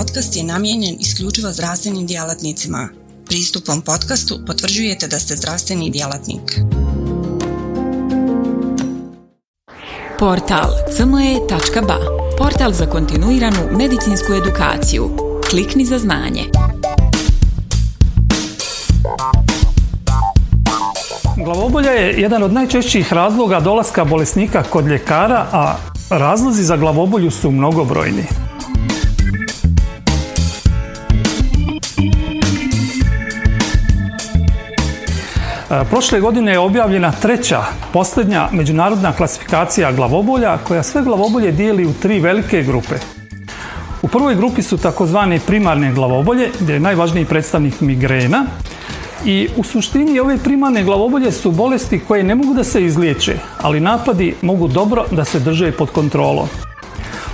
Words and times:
podcast 0.00 0.36
je 0.36 0.44
namijenjen 0.44 0.96
isključivo 1.00 1.52
zdravstvenim 1.52 2.06
djelatnicima. 2.06 2.88
Pristupom 3.26 3.82
podcastu 3.82 4.38
potvrđujete 4.46 5.06
da 5.08 5.18
ste 5.18 5.36
zdravstveni 5.36 5.90
djelatnik. 5.90 6.60
Portal 10.18 10.70
cme.ba 10.96 11.98
Portal 12.38 12.72
za 12.72 12.86
kontinuiranu 12.86 13.58
medicinsku 13.78 14.32
edukaciju. 14.32 15.10
Klikni 15.50 15.84
za 15.84 15.98
znanje. 15.98 16.42
Glavobolja 21.44 21.90
je 21.90 22.20
jedan 22.20 22.42
od 22.42 22.52
najčešćih 22.52 23.12
razloga 23.12 23.60
dolaska 23.60 24.04
bolesnika 24.04 24.62
kod 24.62 24.86
ljekara, 24.86 25.46
a 25.52 25.76
razlozi 26.10 26.62
za 26.62 26.76
glavobolju 26.76 27.30
su 27.30 27.50
mnogobrojni. 27.50 28.39
Prošle 35.90 36.20
godine 36.20 36.52
je 36.52 36.58
objavljena 36.58 37.12
treća, 37.12 37.62
posljednja 37.92 38.48
međunarodna 38.52 39.12
klasifikacija 39.12 39.92
glavobolja 39.92 40.58
koja 40.58 40.82
sve 40.82 41.02
glavobolje 41.02 41.52
dijeli 41.52 41.86
u 41.86 41.92
tri 41.92 42.20
velike 42.20 42.62
grupe. 42.62 42.94
U 44.02 44.08
prvoj 44.08 44.34
grupi 44.34 44.62
su 44.62 44.78
takozvane 44.78 45.40
primarne 45.46 45.92
glavobolje 45.92 46.50
gdje 46.60 46.72
je 46.72 46.80
najvažniji 46.80 47.24
predstavnik 47.24 47.80
migrena 47.80 48.46
i 49.24 49.48
u 49.56 49.64
suštini 49.64 50.20
ove 50.20 50.38
primarne 50.38 50.84
glavobolje 50.84 51.32
su 51.32 51.50
bolesti 51.50 52.00
koje 52.08 52.22
ne 52.22 52.34
mogu 52.34 52.54
da 52.54 52.64
se 52.64 52.84
izliječe, 52.84 53.38
ali 53.62 53.80
napadi 53.80 54.34
mogu 54.42 54.68
dobro 54.68 55.04
da 55.10 55.24
se 55.24 55.40
drže 55.40 55.72
pod 55.72 55.90
kontrolom. 55.90 56.48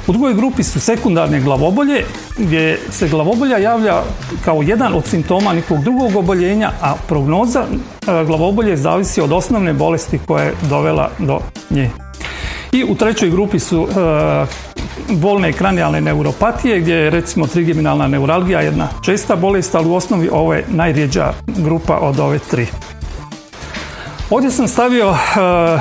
U 0.06 0.12
drugoj 0.12 0.34
grupi 0.34 0.62
su 0.62 0.80
sekundarne 0.80 1.40
glavobolje 1.40 2.04
gdje 2.38 2.78
se 2.90 3.08
glavobolja 3.08 3.58
javlja 3.58 4.02
kao 4.45 4.62
jedan 4.62 4.95
od 4.95 5.06
simptoma 5.06 5.52
nekog 5.52 5.82
drugog 5.82 6.16
oboljenja, 6.16 6.70
a 6.82 6.95
prognoza 7.09 7.60
e, 7.60 8.24
glavobolje 8.24 8.76
zavisi 8.76 9.20
od 9.20 9.32
osnovne 9.32 9.73
bolesti 9.73 10.18
koja 10.26 10.45
je 10.45 10.54
dovela 10.68 11.10
do 11.18 11.40
nje. 11.70 11.90
I 12.73 12.84
u 12.84 12.95
trećoj 12.95 13.30
grupi 13.30 13.59
su 13.59 13.88
e, 13.88 14.46
bolne 15.09 15.52
kranijalne 15.52 16.01
neuropatije 16.01 16.80
gdje 16.80 16.95
je 16.95 17.10
recimo 17.10 17.46
trigeminalna 17.46 18.09
neuralgija 18.09 18.60
jedna 18.60 18.88
česta 19.04 19.37
bolest, 19.37 19.74
ali 19.74 19.88
u 19.88 19.95
osnovi 19.95 20.28
ovo 20.32 20.54
je 20.54 20.65
najrijeđa 20.68 21.32
grupa 21.46 21.98
od 21.98 22.21
ove 22.21 22.38
tri. 22.38 22.66
Ovdje 24.30 24.51
sam 24.51 24.69
stavio 24.69 25.10
e, 25.10 25.16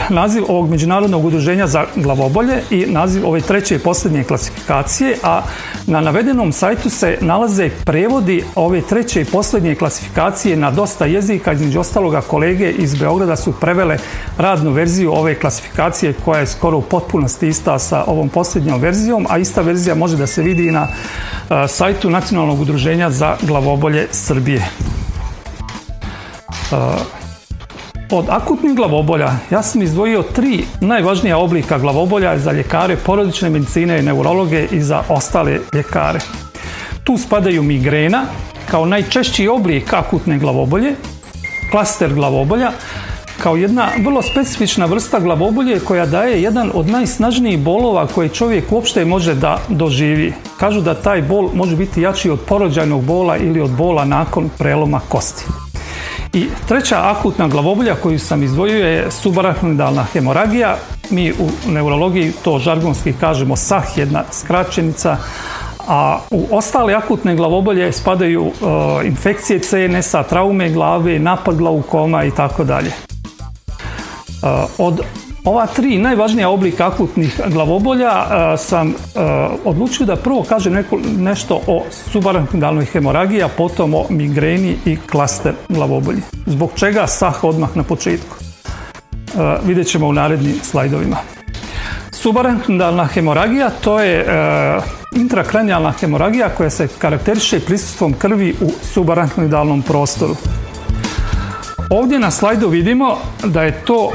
naziv 0.09 0.43
ovog 0.47 0.69
međunarodnog 0.69 1.25
udruženja 1.25 1.67
za 1.67 1.85
glavobolje 1.95 2.63
i 2.69 2.85
naziv 2.87 3.27
ove 3.27 3.41
treće 3.41 3.75
i 3.75 3.79
posljednje 3.79 4.23
klasifikacije, 4.23 5.17
a 5.23 5.41
na 5.87 6.01
navedenom 6.01 6.51
sajtu 6.51 6.89
se 6.89 7.17
nalaze 7.21 7.69
prevodi 7.85 8.43
ove 8.55 8.81
treće 8.81 9.21
i 9.21 9.25
posljednje 9.25 9.75
klasifikacije 9.75 10.57
na 10.57 10.71
dosta 10.71 11.05
jezika, 11.05 11.53
između 11.53 11.79
ostaloga 11.79 12.21
kolege 12.21 12.71
iz 12.71 12.95
Beograda 12.95 13.35
su 13.35 13.51
prevele 13.51 13.97
radnu 14.37 14.71
verziju 14.71 15.13
ove 15.13 15.39
klasifikacije 15.39 16.13
koja 16.25 16.39
je 16.39 16.47
skoro 16.47 16.77
u 16.77 16.81
potpunosti 16.81 17.47
ista 17.47 17.79
sa 17.79 18.03
ovom 18.07 18.29
posljednjom 18.29 18.81
verzijom, 18.81 19.25
a 19.29 19.37
ista 19.37 19.61
verzija 19.61 19.95
može 19.95 20.17
da 20.17 20.27
se 20.27 20.41
vidi 20.41 20.67
i 20.67 20.71
na 20.71 20.87
e, 20.87 21.67
sajtu 21.67 22.09
Nacionalnog 22.09 22.61
udruženja 22.61 23.09
za 23.09 23.37
glavobolje 23.41 24.07
Srbije. 24.11 24.69
E, 26.71 27.14
od 28.11 28.25
akutnih 28.29 28.75
glavobolja 28.75 29.31
ja 29.51 29.63
sam 29.63 29.81
izdvojio 29.81 30.23
tri 30.23 30.63
najvažnija 30.81 31.37
oblika 31.37 31.77
glavobolja 31.77 32.39
za 32.39 32.51
ljekare 32.51 32.95
porodične 32.95 33.49
medicine 33.49 33.99
i 33.99 34.01
neurologe 34.01 34.67
i 34.71 34.81
za 34.81 35.03
ostale 35.09 35.59
ljekare. 35.73 36.19
Tu 37.03 37.17
spadaju 37.17 37.63
migrena 37.63 38.25
kao 38.71 38.85
najčešći 38.85 39.47
oblik 39.47 39.93
akutne 39.93 40.37
glavobolje, 40.37 40.95
klaster 41.71 42.13
glavobolja 42.13 42.71
kao 43.43 43.55
jedna 43.55 43.89
vrlo 44.03 44.21
specifična 44.21 44.85
vrsta 44.85 45.19
glavobolje 45.19 45.79
koja 45.79 46.05
daje 46.05 46.41
jedan 46.41 46.71
od 46.73 46.89
najsnažnijih 46.89 47.59
bolova 47.59 48.07
koje 48.07 48.29
čovjek 48.29 48.71
uopšte 48.71 49.05
može 49.05 49.33
da 49.33 49.59
doživi. 49.69 50.33
Kažu 50.59 50.81
da 50.81 50.93
taj 50.93 51.21
bol 51.21 51.49
može 51.53 51.75
biti 51.75 52.01
jači 52.01 52.29
od 52.29 52.39
porođajnog 52.39 53.03
bola 53.03 53.37
ili 53.37 53.61
od 53.61 53.71
bola 53.71 54.05
nakon 54.05 54.49
preloma 54.57 54.99
kosti. 55.09 55.64
I 56.35 56.47
treća 56.67 56.95
akutna 57.01 57.47
glavobolja 57.47 57.95
koju 57.95 58.19
sam 58.19 58.43
izdvojio 58.43 58.87
je 58.87 59.11
subarachnoidalna 59.11 60.03
hemoragija. 60.03 60.77
Mi 61.09 61.31
u 61.31 61.49
neurologiji 61.71 62.31
to 62.43 62.59
žargonski 62.59 63.13
kažemo 63.13 63.55
SAH, 63.55 63.97
jedna 63.97 64.23
skraćenica, 64.31 65.17
a 65.87 66.19
u 66.31 66.47
ostale 66.51 66.93
akutne 66.93 67.35
glavobolje 67.35 67.91
spadaju 67.91 68.43
uh, 68.43 68.51
infekcije 69.05 69.59
CNS-a, 69.59 70.23
traume 70.23 70.69
glave, 70.69 71.19
napad 71.19 71.55
glaukoma 71.55 72.23
i 72.23 72.31
tako 72.31 72.63
dalje. 72.63 72.91
Uh, 74.43 74.49
od 74.77 75.01
ova 75.45 75.65
tri 75.67 75.97
najvažnija 75.97 76.49
oblika 76.49 76.87
akutnih 76.87 77.41
glavobolja 77.47 78.09
e, 78.09 78.57
sam 78.57 78.89
e, 78.89 78.93
odlučio 79.65 80.05
da 80.05 80.15
prvo 80.15 80.43
kažem 80.43 80.83
nešto 81.17 81.61
o 81.67 81.83
subarachnoidalnoj 81.91 82.85
hemoragiji, 82.85 83.43
a 83.43 83.47
potom 83.47 83.93
o 83.93 84.05
migreni 84.09 84.75
i 84.85 84.97
klaster 85.11 85.53
glavobolji. 85.69 86.21
Zbog 86.45 86.71
čega 86.75 87.07
sah 87.07 87.43
odmah 87.43 87.77
na 87.77 87.83
početku? 87.83 88.35
E, 88.37 89.57
vidjet 89.65 89.87
ćemo 89.87 90.07
u 90.07 90.13
narednim 90.13 90.55
slajdovima. 90.63 91.17
Subarachnoidalna 92.11 93.05
hemoragija 93.05 93.69
to 93.69 93.99
je 93.99 94.25
intrakranijalna 95.15 95.91
hemoragija 95.91 96.49
koja 96.49 96.69
se 96.69 96.87
karakteriše 96.97 97.59
prisustvom 97.59 98.13
krvi 98.13 98.55
u 98.61 98.71
subarachnoidalnom 98.81 99.81
prostoru. 99.81 100.35
Ovdje 101.89 102.19
na 102.19 102.31
slajdu 102.31 102.69
vidimo 102.69 103.17
da 103.43 103.63
je 103.63 103.81
to 103.85 104.11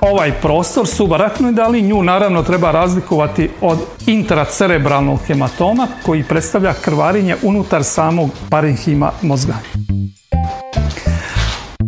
ovaj 0.00 0.32
prostor 0.32 0.86
subarachnoidalni, 0.86 1.82
nju 1.82 2.02
naravno 2.02 2.42
treba 2.42 2.70
razlikovati 2.70 3.50
od 3.60 3.78
intracerebralnog 4.06 5.18
hematoma 5.26 5.86
koji 6.06 6.22
predstavlja 6.22 6.72
krvarinje 6.72 7.36
unutar 7.42 7.84
samog 7.84 8.30
parenhima 8.50 9.10
mozga. 9.22 9.54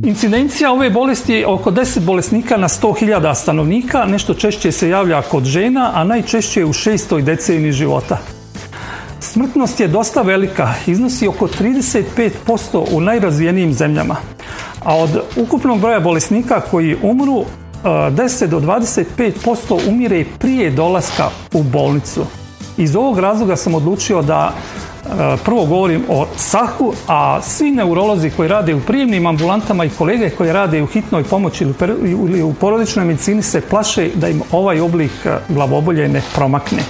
Incidencija 0.05 0.73
ove 0.73 0.91
bolesti 0.91 1.33
je 1.33 1.47
oko 1.47 1.71
10 1.71 2.01
bolesnika 2.01 2.57
na 2.57 2.69
100.000 2.69 3.35
stanovnika, 3.35 4.05
nešto 4.05 4.35
češće 4.35 4.73
se 4.73 4.89
javlja 4.89 5.23
kod 5.23 5.45
žena, 5.45 5.91
a 5.95 6.05
najčešće 6.05 6.65
u 6.65 6.73
šestoj 6.73 7.23
deceniji 7.23 7.73
života. 7.73 8.19
Smrtnost 9.21 9.81
je 9.81 9.89
dosta 9.89 10.23
velika, 10.23 10.75
iznosi 10.87 11.29
oko 11.29 11.47
35% 11.47 12.85
u 12.93 13.01
najrazvijenijim 13.01 13.73
zemljama. 13.73 14.17
A 14.85 14.97
od 14.97 15.23
ukupnog 15.37 15.81
broja 15.81 16.01
bolesnika 16.01 16.61
koji 16.61 16.97
umru, 17.03 17.45
10 17.85 18.47
do 18.47 18.61
25% 18.61 19.89
umire 19.89 20.25
prije 20.39 20.71
dolaska 20.71 21.31
u 21.53 21.63
bolnicu. 21.63 22.27
Iz 22.77 22.97
ovog 22.97 23.19
razloga 23.19 23.57
sam 23.57 23.75
odlučio 23.75 24.23
da 24.23 24.53
prvo 25.45 25.67
govorim 25.67 26.05
o 26.09 26.27
sahu, 26.37 26.93
a 27.09 27.43
svi 27.43 27.71
neurolozi 27.71 28.31
koji 28.31 28.49
rade 28.49 28.75
u 28.75 28.81
prijemnim 28.81 29.27
ambulantama 29.27 29.85
i 29.85 29.91
kolege 29.99 30.31
koji 30.31 30.53
rade 30.53 30.83
u 30.83 30.87
hitnoj 30.87 31.25
pomoći 31.25 31.67
ili 32.05 32.43
u 32.43 32.55
porodičnoj 32.55 33.05
medicini 33.05 33.43
se 33.43 33.61
plaše 33.61 34.11
da 34.15 34.29
im 34.29 34.43
ovaj 34.53 34.81
oblik 34.81 35.27
glavobolje 35.49 36.09
ne 36.09 36.23
promakne. 36.35 36.83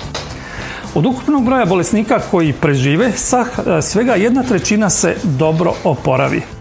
Od 0.94 1.06
ukupnog 1.06 1.44
broja 1.44 1.66
bolesnika 1.66 2.20
koji 2.30 2.52
prežive, 2.52 3.12
sah 3.12 3.46
svega 3.82 4.14
jedna 4.14 4.42
trećina 4.42 4.90
se 4.90 5.16
dobro 5.22 5.72
oporavi. 5.84 6.59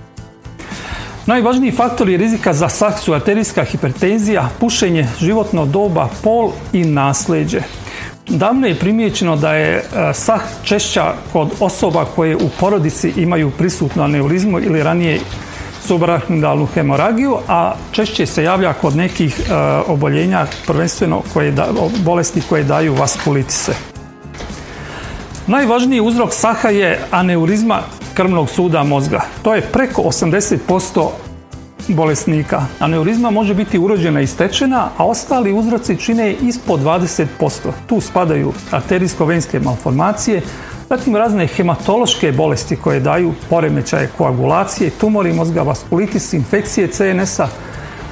Najvažniji 1.30 1.72
faktori 1.72 2.18
rizika 2.18 2.54
za 2.54 2.70
SAH 2.70 3.00
su 3.00 3.14
arterijska 3.14 3.64
hipertenzija, 3.64 4.50
pušenje, 4.60 5.08
životno 5.20 5.66
doba, 5.66 6.10
pol 6.24 6.52
i 6.74 6.84
nasljeđe. 6.84 7.62
Davno 8.28 8.68
je 8.68 8.76
primijećeno 8.76 9.36
da 9.36 9.54
je 9.54 9.76
e, 9.76 9.84
SAH 10.14 10.42
češća 10.64 11.14
kod 11.34 11.50
osoba 11.60 12.06
koje 12.16 12.36
u 12.36 12.50
porodici 12.60 13.14
imaju 13.18 13.52
prisutnu 13.52 14.04
aneurizmu 14.04 14.60
ili 14.60 14.84
ranije 14.84 15.20
subarachnoidalnu 15.86 16.66
hemoragiju, 16.66 17.38
a 17.48 17.74
češće 17.92 18.26
se 18.26 18.44
javlja 18.44 18.74
kod 18.74 18.96
nekih 18.96 19.40
e, 19.40 19.54
oboljenja, 19.88 20.46
prvenstveno 20.68 21.22
koje 21.34 21.54
bolesti 22.04 22.42
koje 22.50 22.64
daju 22.64 22.94
vaskulitise. 22.94 23.74
Najvažniji 25.48 26.02
uzrok 26.02 26.34
saha 26.34 26.70
je 26.70 27.00
aneurizma 27.12 27.82
krvnog 28.20 28.50
suda 28.50 28.84
mozga. 28.84 29.22
To 29.42 29.56
je 29.56 29.62
preko 29.62 30.02
80% 30.02 31.08
bolesnika. 31.88 32.66
Aneurizma 32.80 33.30
može 33.32 33.54
biti 33.54 33.80
urođena 33.80 34.22
i 34.22 34.28
stečena, 34.28 34.90
a 34.98 35.06
ostali 35.06 35.54
uzroci 35.54 35.98
čine 35.98 36.34
ispod 36.34 36.80
20%. 36.80 37.26
Tu 37.88 38.02
spadaju 38.02 38.54
arterijsko-venske 38.72 39.60
malformacije, 39.60 40.42
zatim 40.90 41.16
razne 41.16 41.48
hematološke 41.48 42.32
bolesti 42.32 42.76
koje 42.76 43.00
daju 43.00 43.34
poremećaje 43.50 44.10
koagulacije, 44.18 44.90
tumori 44.90 45.34
mozga, 45.34 45.62
vaskulitis, 45.62 46.34
infekcije 46.34 46.88
CNS-a. 46.88 47.48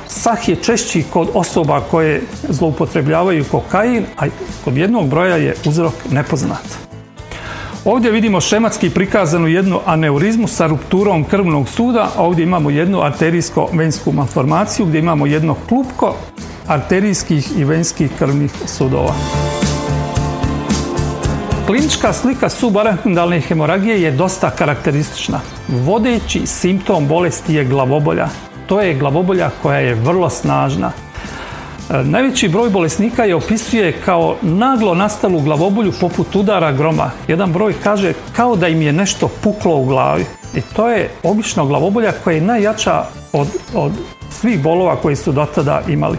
Sah 0.07 0.50
je 0.50 0.56
češći 0.56 1.04
kod 1.13 1.30
osoba 1.33 1.81
koje 1.92 2.21
zloupotrebljavaju 2.50 3.45
kokain, 3.51 4.06
a 4.18 4.25
kod 4.63 4.77
jednog 4.77 5.09
broja 5.09 5.36
je 5.36 5.56
uzrok 5.65 5.94
nepoznat. 6.12 6.87
Ovdje 7.88 8.12
vidimo 8.12 8.42
šematski 8.42 8.89
prikazanu 8.89 9.48
jednu 9.48 9.80
aneurizmu 9.86 10.48
sa 10.48 10.68
rupturom 10.68 11.24
krvnog 11.24 11.69
suda, 11.69 12.10
a 12.18 12.24
ovdje 12.24 12.44
imamo 12.44 12.69
jednu 12.69 13.01
arterijsko-vensku 13.01 14.12
malformaciju 14.12 14.86
gdje 14.86 15.00
imamo 15.00 15.25
jedno 15.25 15.56
klupko 15.69 16.16
arterijskih 16.68 17.48
i 17.57 17.63
venskih 17.63 18.12
krvnih 18.19 18.51
sudova. 18.66 19.13
Klinička 21.66 22.13
slika 22.13 22.50
subarachnoidalne 22.50 23.39
hemoragije 23.39 24.01
je 24.01 24.12
dosta 24.12 24.50
karakteristična. 24.50 25.40
Vodeći 25.68 26.45
simptom 26.45 27.07
bolesti 27.07 27.54
je 27.54 27.66
glavobolja. 27.66 28.28
To 28.66 28.81
je 28.81 28.94
glavobolja 28.94 29.50
koja 29.62 29.80
je 29.80 29.95
vrlo 29.95 30.30
snažna. 30.30 31.06
E, 31.89 32.04
najveći 32.04 32.50
broj 32.50 32.69
bolesnika 32.69 33.24
je 33.24 33.36
opisuje 33.36 33.92
kao 34.06 34.36
naglo 34.42 34.95
nastalu 34.95 35.39
glavobolju 35.39 35.94
poput 36.01 36.36
udara 36.36 36.72
groma. 36.72 37.12
Jedan 37.28 37.54
broj 37.54 37.74
kaže 37.84 38.13
kao 38.36 38.56
da 38.56 38.68
im 38.68 38.81
je 38.81 38.94
nešto 38.94 39.30
puklo 39.44 39.75
u 39.75 39.86
glavi. 39.86 40.25
I 40.56 40.62
to 40.62 40.89
je 40.89 41.10
obično 41.24 41.66
glavobolja 41.66 42.12
koja 42.24 42.36
je 42.36 42.42
najjača 42.42 43.04
od, 43.34 43.48
od 43.74 43.92
svih 44.30 44.63
bolova 44.63 44.95
koji 44.95 45.16
su 45.16 45.31
do 45.31 45.45
tada 45.56 45.81
imali. 45.88 46.18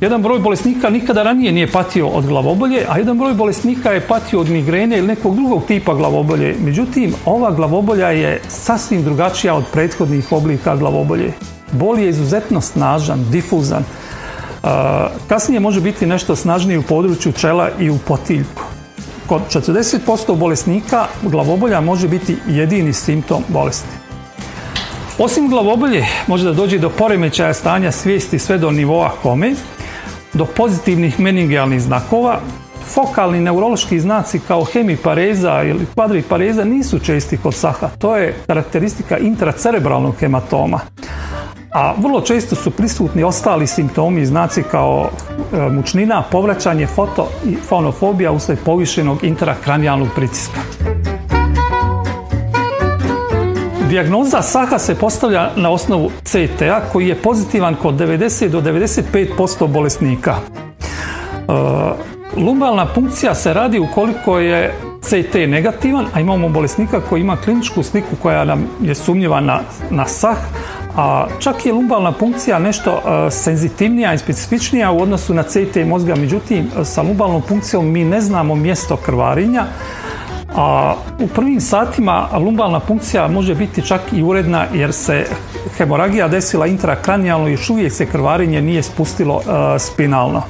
Jedan 0.00 0.22
broj 0.22 0.38
bolesnika 0.38 0.90
nikada 0.90 1.22
ranije 1.22 1.52
nije 1.52 1.72
patio 1.72 2.08
od 2.08 2.26
glavobolje, 2.26 2.86
a 2.88 2.98
jedan 2.98 3.18
broj 3.18 3.34
bolesnika 3.34 3.90
je 3.90 4.00
patio 4.00 4.40
od 4.40 4.50
migrene 4.50 4.98
ili 4.98 5.06
nekog 5.06 5.36
drugog 5.36 5.64
tipa 5.66 5.94
glavobolje. 5.94 6.56
Međutim, 6.64 7.14
ova 7.26 7.50
glavobolja 7.50 8.08
je 8.10 8.40
sasvim 8.48 9.04
drugačija 9.04 9.54
od 9.54 9.64
prethodnih 9.72 10.32
oblika 10.32 10.76
glavobolje. 10.76 11.32
Bol 11.72 11.98
je 11.98 12.08
izuzetno 12.08 12.60
snažan, 12.60 13.24
difuzan. 13.30 13.84
Kasnije 15.28 15.60
može 15.60 15.80
biti 15.80 16.06
nešto 16.06 16.36
snažniji 16.36 16.78
u 16.78 16.82
području 16.82 17.32
čela 17.32 17.70
i 17.80 17.90
u 17.90 17.98
potiljku. 17.98 18.62
Kod 19.26 19.42
40% 19.50 20.36
bolesnika 20.36 21.06
glavobolja 21.22 21.80
može 21.80 22.08
biti 22.08 22.36
jedini 22.48 22.92
simptom 22.92 23.42
bolesti. 23.48 23.96
Osim 25.18 25.48
glavobolje 25.48 26.06
može 26.26 26.44
da 26.44 26.52
dođe 26.52 26.78
do 26.78 26.90
poremećaja 26.90 27.54
stanja 27.54 27.92
svijesti 27.92 28.38
sve 28.38 28.58
do 28.58 28.70
nivoa 28.70 29.10
kome, 29.22 29.54
do 30.32 30.44
pozitivnih 30.44 31.20
meningijalnih 31.20 31.82
znakova, 31.82 32.40
fokalni 32.94 33.40
neurološki 33.40 34.00
znaci 34.00 34.38
kao 34.38 34.64
hemipareza 34.64 35.62
ili 35.62 35.86
kvadripareza 35.94 36.64
nisu 36.64 36.98
česti 36.98 37.36
kod 37.36 37.54
saha. 37.54 37.88
To 37.98 38.16
je 38.16 38.34
karakteristika 38.46 39.18
intracerebralnog 39.18 40.14
hematoma. 40.20 40.80
A 41.74 41.94
vrlo 41.98 42.20
često 42.20 42.54
su 42.54 42.70
prisutni 42.70 43.24
ostali 43.24 43.66
simptomi 43.66 44.20
i 44.20 44.26
znaci 44.26 44.62
kao 44.62 45.10
e, 45.52 45.70
mučnina, 45.70 46.22
povraćanje, 46.30 46.86
foto 46.86 47.28
i 47.46 47.56
fonofobija 47.68 48.32
uslijed 48.32 48.58
povišenog 48.64 49.24
intrakranjalnog 49.24 50.08
pritiska. 50.16 50.60
Dijagnoza 53.88 54.42
Saha 54.42 54.78
se 54.78 54.94
postavlja 54.94 55.50
na 55.56 55.70
osnovu 55.70 56.10
CT-a 56.24 56.80
koji 56.92 57.08
je 57.08 57.22
pozitivan 57.22 57.74
kod 57.74 57.94
90 57.94 58.48
do 58.48 58.60
95% 58.60 59.66
bolesnika. 59.68 60.34
E, 60.34 61.52
lumbalna 62.36 62.86
punkcija 62.86 63.34
se 63.34 63.54
radi 63.54 63.78
ukoliko 63.78 64.38
je 64.38 64.74
CT 65.02 65.34
negativan, 65.34 66.06
a 66.14 66.20
imamo 66.20 66.48
bolesnika 66.48 67.00
koji 67.00 67.20
ima 67.20 67.36
kliničku 67.36 67.82
sliku 67.82 68.16
koja 68.22 68.44
nam 68.44 68.66
je 68.82 68.94
sumnjiva 68.94 69.40
na, 69.40 69.60
na 69.90 70.06
SAH, 70.06 70.38
a 70.96 71.26
čak 71.38 71.66
je 71.66 71.72
lumbalna 71.72 72.12
punkcija 72.12 72.58
nešto 72.58 72.90
e, 72.90 73.30
senzitivnija 73.30 74.14
i 74.14 74.18
specifičnija 74.18 74.90
u 74.90 75.02
odnosu 75.02 75.34
na 75.34 75.42
CT 75.42 75.76
mozga, 75.86 76.14
međutim 76.14 76.70
sa 76.84 77.02
lumbalnom 77.02 77.42
punkcijom 77.42 77.90
mi 77.90 78.04
ne 78.04 78.20
znamo 78.20 78.54
mjesto 78.54 78.96
krvarinja, 78.96 79.64
a 80.56 80.94
u 81.20 81.26
prvim 81.28 81.60
satima 81.60 82.28
lumbalna 82.32 82.80
punkcija 82.80 83.28
može 83.28 83.54
biti 83.54 83.82
čak 83.82 84.00
i 84.12 84.22
uredna 84.22 84.66
jer 84.74 84.92
se 84.92 85.26
hemoragija 85.76 86.28
desila 86.28 86.66
intrakranijalno 86.66 87.48
i 87.48 87.52
još 87.52 87.70
uvijek 87.70 87.92
se 87.92 88.06
krvarenje 88.06 88.62
nije 88.62 88.82
spustilo 88.82 89.40
e, 89.40 89.78
spinalno. 89.78 90.42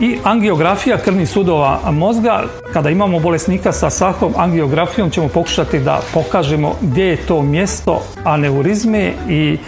I 0.00 0.18
angiografija 0.24 0.98
krvnih 0.98 1.28
sudova 1.28 1.80
mozga, 1.90 2.42
kada 2.76 2.90
imamo 2.90 3.18
bolesnika 3.18 3.72
sa 3.72 3.90
svakom 3.90 4.32
angiografijom 4.36 5.10
ćemo 5.10 5.28
pokušati 5.28 5.80
da 5.80 6.00
pokažemo 6.14 6.74
gdje 6.80 7.04
je 7.04 7.16
to 7.16 7.42
mjesto 7.42 8.02
aneurizme 8.24 9.12
i 9.28 9.58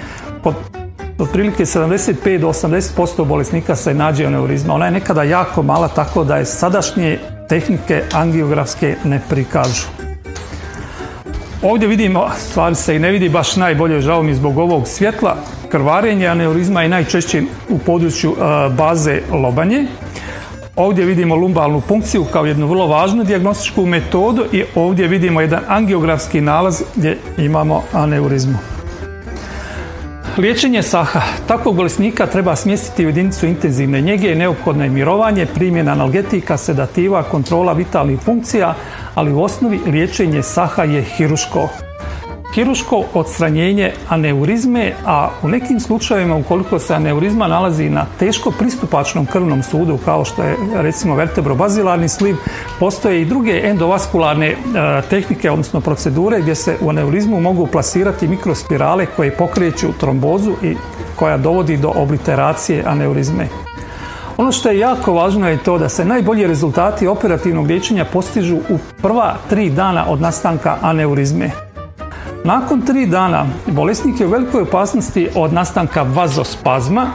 kod 0.42 0.54
otprilike 1.18 1.64
75 1.64 2.38
do 2.38 2.48
80% 2.48 3.24
bolesnika 3.24 3.76
se 3.76 3.94
nađe 3.94 4.26
aneurizma. 4.26 4.74
Ona 4.74 4.84
je 4.84 4.90
nekada 4.90 5.22
jako 5.22 5.62
mala 5.62 5.88
tako 5.88 6.24
da 6.24 6.36
je 6.36 6.44
sadašnje 6.44 7.18
tehnike 7.48 8.02
angiografske 8.12 8.96
ne 9.04 9.20
prikažu. 9.28 9.86
Ovdje 11.62 11.88
vidimo, 11.88 12.28
stvari 12.38 12.74
se 12.74 12.96
i 12.96 12.98
ne 12.98 13.10
vidi 13.10 13.28
baš 13.28 13.56
najbolje, 13.56 14.00
žao 14.00 14.22
mi 14.22 14.34
zbog 14.34 14.58
ovog 14.58 14.88
svjetla, 14.88 15.36
krvarenje 15.70 16.26
aneurizma 16.26 16.82
je 16.82 16.88
najčešće 16.88 17.42
u 17.68 17.78
području 17.78 18.32
e, 18.32 18.68
baze 18.68 19.20
lobanje. 19.32 19.86
Ovdje 20.78 21.04
vidimo 21.04 21.36
lumbalnu 21.36 21.80
punkciju 21.80 22.24
kao 22.24 22.46
jednu 22.46 22.66
vrlo 22.66 22.86
važnu 22.86 23.24
dijagnostičku 23.24 23.86
metodu 23.86 24.44
i 24.52 24.64
ovdje 24.74 25.08
vidimo 25.08 25.40
jedan 25.40 25.60
angiografski 25.68 26.40
nalaz 26.40 26.82
gdje 26.96 27.18
imamo 27.38 27.82
aneurizmu. 27.92 28.58
Liječenje 30.36 30.82
saha. 30.82 31.20
Takvog 31.46 31.76
bolesnika 31.76 32.26
treba 32.26 32.56
smjestiti 32.56 33.04
u 33.04 33.08
jedinicu 33.08 33.46
intenzivne 33.46 34.00
njege, 34.00 34.34
neophodno 34.34 34.84
je 34.84 34.90
mirovanje, 34.90 35.46
primjena 35.46 35.92
analgetika, 35.92 36.56
sedativa, 36.56 37.22
kontrola 37.22 37.72
vitalnih 37.72 38.20
funkcija, 38.20 38.74
ali 39.14 39.32
u 39.32 39.42
osnovi 39.42 39.80
liječenje 39.86 40.42
saha 40.42 40.84
je 40.84 41.02
hiruško 41.02 41.68
hiruško 42.54 43.04
odstranjenje 43.14 43.92
aneurizme, 44.08 44.92
a 45.06 45.28
u 45.42 45.48
nekim 45.48 45.80
slučajevima 45.80 46.36
ukoliko 46.36 46.78
se 46.78 46.94
aneurizma 46.94 47.48
nalazi 47.48 47.90
na 47.90 48.06
teško 48.18 48.50
pristupačnom 48.50 49.26
krvnom 49.26 49.62
sudu 49.62 49.98
kao 50.04 50.24
što 50.24 50.42
je 50.42 50.56
recimo 50.74 51.14
vertebrobazilarni 51.14 52.08
sliv, 52.08 52.36
postoje 52.80 53.22
i 53.22 53.24
druge 53.24 53.60
endovaskularne 53.64 54.46
e, 54.46 54.56
tehnike, 55.10 55.50
odnosno 55.50 55.80
procedure 55.80 56.40
gdje 56.40 56.54
se 56.54 56.76
u 56.80 56.90
aneurizmu 56.90 57.40
mogu 57.40 57.66
plasirati 57.66 58.28
mikrospirale 58.28 59.06
koje 59.16 59.36
pokreću 59.36 59.88
trombozu 60.00 60.52
i 60.62 60.76
koja 61.16 61.36
dovodi 61.36 61.76
do 61.76 61.92
obliteracije 61.96 62.84
aneurizme. 62.86 63.48
Ono 64.36 64.52
što 64.52 64.70
je 64.70 64.78
jako 64.78 65.12
važno 65.12 65.48
je 65.48 65.62
to 65.62 65.78
da 65.78 65.88
se 65.88 66.04
najbolji 66.04 66.46
rezultati 66.46 67.06
operativnog 67.06 67.66
liječenja 67.66 68.04
postižu 68.04 68.56
u 68.56 68.78
prva 69.02 69.36
tri 69.50 69.70
dana 69.70 70.04
od 70.08 70.20
nastanka 70.20 70.76
aneurizme. 70.82 71.67
Nakon 72.44 72.80
tri 72.80 73.06
dana 73.06 73.46
bolesnik 73.66 74.20
je 74.20 74.26
u 74.26 74.30
velikoj 74.30 74.62
opasnosti 74.62 75.28
od 75.34 75.52
nastanka 75.52 76.02
vazospazma 76.02 77.06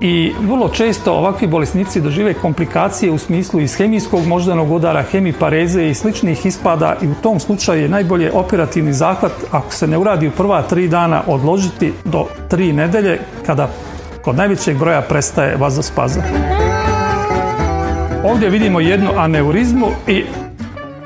i 0.00 0.32
vrlo 0.40 0.68
često 0.68 1.12
ovakvi 1.12 1.46
bolesnici 1.46 2.00
dožive 2.00 2.34
komplikacije 2.34 3.12
u 3.12 3.18
smislu 3.18 3.60
ishemijskog 3.60 4.26
moždanog 4.26 4.72
udara, 4.72 5.02
hemipareze 5.02 5.86
i 5.86 5.94
sličnih 5.94 6.46
ispada 6.46 6.96
i 7.02 7.06
u 7.06 7.14
tom 7.14 7.40
slučaju 7.40 7.82
je 7.82 7.88
najbolje 7.88 8.32
operativni 8.32 8.92
zahvat 8.92 9.32
ako 9.50 9.72
se 9.72 9.86
ne 9.86 9.98
uradi 9.98 10.28
u 10.28 10.30
prva 10.30 10.62
tri 10.62 10.88
dana 10.88 11.22
odložiti 11.26 11.92
do 12.04 12.26
tri 12.48 12.72
nedelje 12.72 13.20
kada 13.46 13.68
kod 14.22 14.36
najvećeg 14.36 14.78
broja 14.78 15.02
prestaje 15.02 15.56
vazospazam. 15.56 16.22
Ovdje 18.24 18.50
vidimo 18.50 18.80
jednu 18.80 19.10
aneurizmu 19.16 19.86
i 20.06 20.24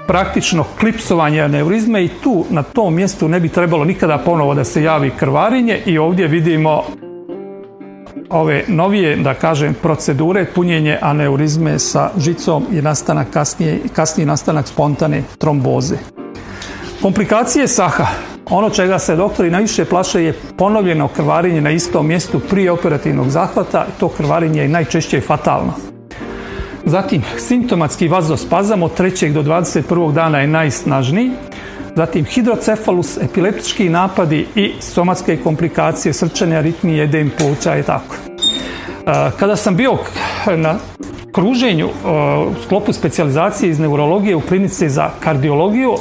praktično 0.08 0.64
klipsovanje 0.80 1.40
aneurizme 1.40 2.04
i 2.04 2.08
tu 2.08 2.44
na 2.50 2.62
tom 2.62 2.94
mjestu 2.94 3.28
ne 3.28 3.40
bi 3.40 3.48
trebalo 3.48 3.84
nikada 3.84 4.18
ponovo 4.18 4.54
da 4.54 4.64
se 4.64 4.82
javi 4.82 5.10
krvarenje 5.10 5.82
i 5.86 5.98
ovdje 5.98 6.26
vidimo 6.28 6.82
ove 8.30 8.64
novije, 8.68 9.16
da 9.16 9.34
kažem, 9.34 9.74
procedure 9.82 10.46
punjenje 10.54 10.98
aneurizme 11.00 11.78
sa 11.78 12.10
žicom 12.18 12.66
i 12.72 12.82
nastanak 12.82 13.30
kasnije, 13.30 13.80
kasniji 13.92 14.26
nastanak 14.26 14.68
spontane 14.68 15.22
tromboze. 15.38 15.96
Komplikacije 17.02 17.68
saha. 17.68 18.06
Ono 18.50 18.70
čega 18.70 18.98
se 18.98 19.16
doktori 19.16 19.50
najviše 19.50 19.84
plaše 19.84 20.24
je 20.24 20.32
ponovljeno 20.56 21.08
krvarenje 21.08 21.60
na 21.60 21.70
istom 21.70 22.06
mjestu 22.06 22.40
prije 22.40 22.72
operativnog 22.72 23.28
zahvata. 23.28 23.86
To 24.00 24.08
krvarenje 24.08 24.62
je 24.62 24.68
najčešće 24.68 25.20
fatalno. 25.20 25.97
Zatim, 26.88 27.22
simptomatski 27.38 28.08
vazospazam 28.08 28.82
od 28.82 28.98
3. 28.98 29.32
do 29.32 29.42
21. 29.42 30.12
dana 30.12 30.38
je 30.38 30.46
najsnažniji. 30.46 31.30
Zatim, 31.96 32.24
hidrocefalus, 32.24 33.18
epileptički 33.22 33.88
napadi 33.88 34.46
i 34.54 34.72
somatske 34.80 35.36
komplikacije, 35.36 36.12
srčane 36.12 36.56
aritmije, 36.56 37.04
edem 37.04 37.30
pluća 37.38 37.78
i 37.78 37.82
tako. 37.82 38.14
E, 38.24 39.30
kada 39.38 39.56
sam 39.56 39.76
bio 39.76 39.98
na 40.56 40.74
kruženju 41.32 41.86
e, 41.86 41.90
u 42.38 42.62
sklopu 42.64 42.92
specijalizacije 42.92 43.70
iz 43.70 43.78
neurologije 43.78 44.36
u 44.36 44.40
klinici 44.40 44.88
za 44.88 45.10
kardiologiju, 45.20 45.92
e, 45.92 45.98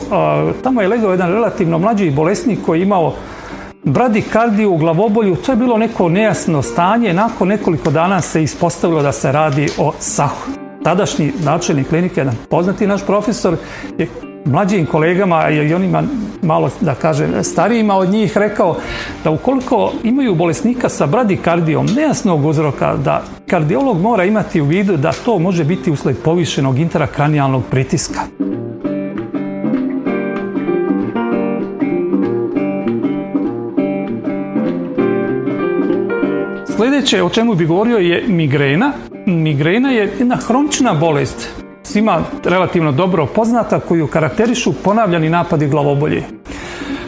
tamo 0.64 0.82
je 0.82 0.88
legao 0.88 1.12
jedan 1.12 1.32
relativno 1.32 1.80
mlađi 1.80 2.12
bolesnik 2.12 2.60
koji 2.66 2.80
je 2.80 2.84
imao 2.84 3.14
bradikardiju 3.84 4.74
u 4.74 4.78
glavobolju, 4.78 5.36
to 5.36 5.52
je 5.52 5.56
bilo 5.56 5.78
neko 5.78 6.10
nejasno 6.10 6.62
stanje, 6.62 7.14
nakon 7.14 7.48
nekoliko 7.48 7.92
dana 7.92 8.22
se 8.22 8.44
ispostavilo 8.44 9.02
da 9.02 9.12
se 9.12 9.32
radi 9.32 9.70
o 9.78 9.94
sahu 10.00 10.67
tadašnji 10.88 11.32
načelnik 11.44 11.90
klinike, 11.90 12.20
jedan 12.20 12.36
poznati 12.50 12.88
naš 12.88 13.06
profesor, 13.06 13.56
je 13.98 14.08
mlađim 14.46 14.86
kolegama 14.86 15.50
i 15.50 15.74
onima 15.74 16.04
malo 16.42 16.70
da 16.82 16.96
kažem 16.96 17.44
starijima 17.44 17.96
od 17.96 18.10
njih 18.10 18.38
rekao 18.38 18.78
da 19.24 19.32
ukoliko 19.32 19.92
imaju 20.04 20.36
bolesnika 20.36 20.90
sa 20.90 21.06
bradikardijom 21.06 21.86
nejasnog 21.96 22.46
uzroka 22.46 22.96
da 22.96 23.24
kardiolog 23.48 24.02
mora 24.02 24.24
imati 24.24 24.62
u 24.62 24.66
vidu 24.66 24.98
da 24.98 25.12
to 25.26 25.40
može 25.40 25.64
biti 25.64 25.92
usled 25.92 26.18
povišenog 26.24 26.80
intrakranijalnog 26.80 27.64
pritiska. 27.72 28.20
Sljedeće 36.78 37.24
o 37.24 37.30
čemu 37.30 37.56
bi 37.56 37.66
govorio 37.66 37.98
je 37.98 38.24
migrena. 38.28 38.94
Migrena 39.28 39.90
je 39.90 40.14
jedna 40.20 40.36
hronična 40.36 40.94
bolest, 40.94 41.50
svima 41.84 42.22
relativno 42.44 42.92
dobro 42.92 43.26
poznata, 43.26 43.80
koju 43.80 44.08
karakterišu 44.08 44.74
ponavljani 44.84 45.30
napadi 45.30 45.68
glavobolje. 45.68 46.24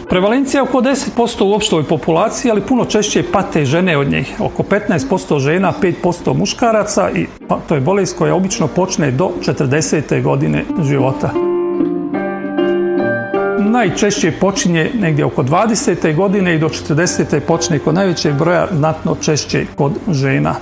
Prevalencija 0.09 0.59
je 0.59 0.63
oko 0.63 0.81
10% 0.81 1.43
u 1.43 1.53
opštoj 1.53 1.83
populaciji, 1.83 2.51
ali 2.51 2.61
puno 2.61 2.85
češće 2.85 3.23
pate 3.31 3.65
žene 3.65 3.97
od 3.97 4.11
njih. 4.11 4.35
Oko 4.39 4.63
15% 4.63 5.39
žena, 5.39 5.73
5% 6.03 6.37
muškaraca 6.37 7.09
i 7.15 7.25
pa, 7.47 7.59
to 7.67 7.75
je 7.75 7.81
bolest 7.81 8.17
koja 8.17 8.35
obično 8.35 8.67
počne 8.67 9.11
do 9.11 9.31
40. 9.41 10.23
godine 10.23 10.63
života 10.83 11.31
najčešće 13.59 14.31
počinje 14.31 14.91
negdje 14.99 15.25
oko 15.25 15.43
20. 15.43 16.15
godine 16.15 16.55
i 16.55 16.59
do 16.59 16.69
40. 16.69 17.39
počne 17.39 17.79
kod 17.79 17.95
najvećeg 17.95 18.33
broja 18.33 18.67
znatno 18.71 19.15
češće 19.21 19.65
kod 19.75 19.91
žena. 20.11 20.55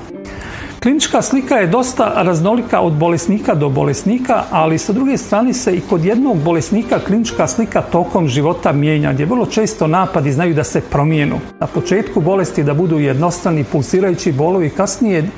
Klinička 0.80 1.22
slika 1.22 1.56
je 1.56 1.68
dosta 1.68 2.14
raznolika 2.16 2.82
od 2.82 2.94
bolesnika 2.94 3.56
do 3.56 3.70
bolesnika, 3.70 4.44
ali 4.52 4.78
sa 4.78 4.94
druge 4.94 5.18
strane 5.18 5.54
se 5.54 5.76
i 5.76 5.82
kod 5.82 6.06
jednog 6.06 6.38
bolesnika 6.38 7.00
klinička 7.00 7.48
slika 7.48 7.82
tokom 7.82 8.28
života 8.28 8.72
mijenja, 8.72 9.14
gdje 9.14 9.26
vrlo 9.26 9.46
često 9.46 9.88
napadi 9.88 10.32
znaju 10.32 10.54
da 10.54 10.64
se 10.64 10.82
promijenu. 10.82 11.40
Na 11.60 11.68
početku 11.68 12.22
bolesti 12.22 12.64
da 12.64 12.74
budu 12.74 13.00
jednostrani 13.00 13.64
pulsirajući 13.64 14.32
bolovi, 14.32 14.70
kasnije 14.70 15.30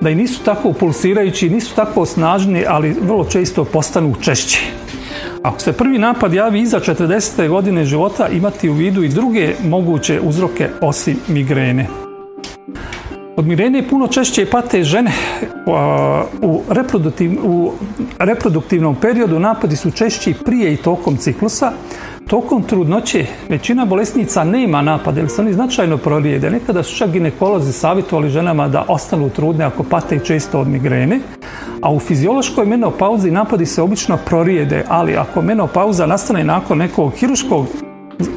da 0.00 0.10
i 0.10 0.14
nisu 0.14 0.44
tako 0.44 0.72
pulsirajući, 0.72 1.50
nisu 1.50 1.74
tako 1.74 2.06
snažni, 2.06 2.64
ali 2.68 2.96
vrlo 3.02 3.24
često 3.24 3.64
postanu 3.64 4.14
češći. 4.20 4.72
Ako 5.42 5.60
se 5.60 5.72
prvi 5.72 5.98
napad 5.98 6.34
javi 6.34 6.60
iza 6.60 6.80
40. 6.80 7.48
godine 7.48 7.84
života, 7.84 8.28
imati 8.28 8.68
u 8.68 8.72
vidu 8.72 9.02
i 9.02 9.08
druge 9.08 9.54
moguće 9.64 10.20
uzroke 10.20 10.68
osim 10.80 11.16
migrene. 11.28 12.09
Od 13.40 13.46
migrene 13.46 13.88
puno 13.88 14.08
češće 14.08 14.46
pate 14.50 14.84
žene 14.84 15.12
u, 15.66 15.72
u 16.46 16.62
reproduktivnom 18.18 18.96
periodu 19.00 19.38
napadi 19.38 19.76
su 19.76 19.90
češći 19.90 20.34
prije 20.44 20.72
i 20.72 20.76
tokom 20.76 21.16
ciklusa. 21.16 21.72
Tokom 22.28 22.62
trudnoće 22.62 23.26
većina 23.48 23.84
bolesnica 23.84 24.44
nema 24.44 24.82
napade, 24.82 25.20
jer 25.20 25.30
se 25.30 25.40
oni 25.40 25.52
značajno 25.52 25.96
prorijede. 25.96 26.50
Nekada 26.50 26.82
su 26.82 26.96
čak 26.96 27.10
ginekolozi 27.10 27.72
savjetovali 27.72 28.28
ženama 28.28 28.68
da 28.68 28.84
ostanu 28.88 29.30
trudne 29.30 29.64
ako 29.64 29.82
pate 29.82 30.18
često 30.18 30.60
od 30.60 30.68
migrene. 30.68 31.20
A 31.82 31.92
u 31.92 32.00
fiziološkoj 32.00 32.66
menopauzi 32.66 33.30
napadi 33.30 33.66
se 33.66 33.82
obično 33.82 34.18
prorijede, 34.26 34.84
ali 34.88 35.16
ako 35.16 35.42
menopauza 35.42 36.06
nastane 36.06 36.44
nakon 36.44 36.78
nekog 36.78 37.12
hiruškog 37.16 37.66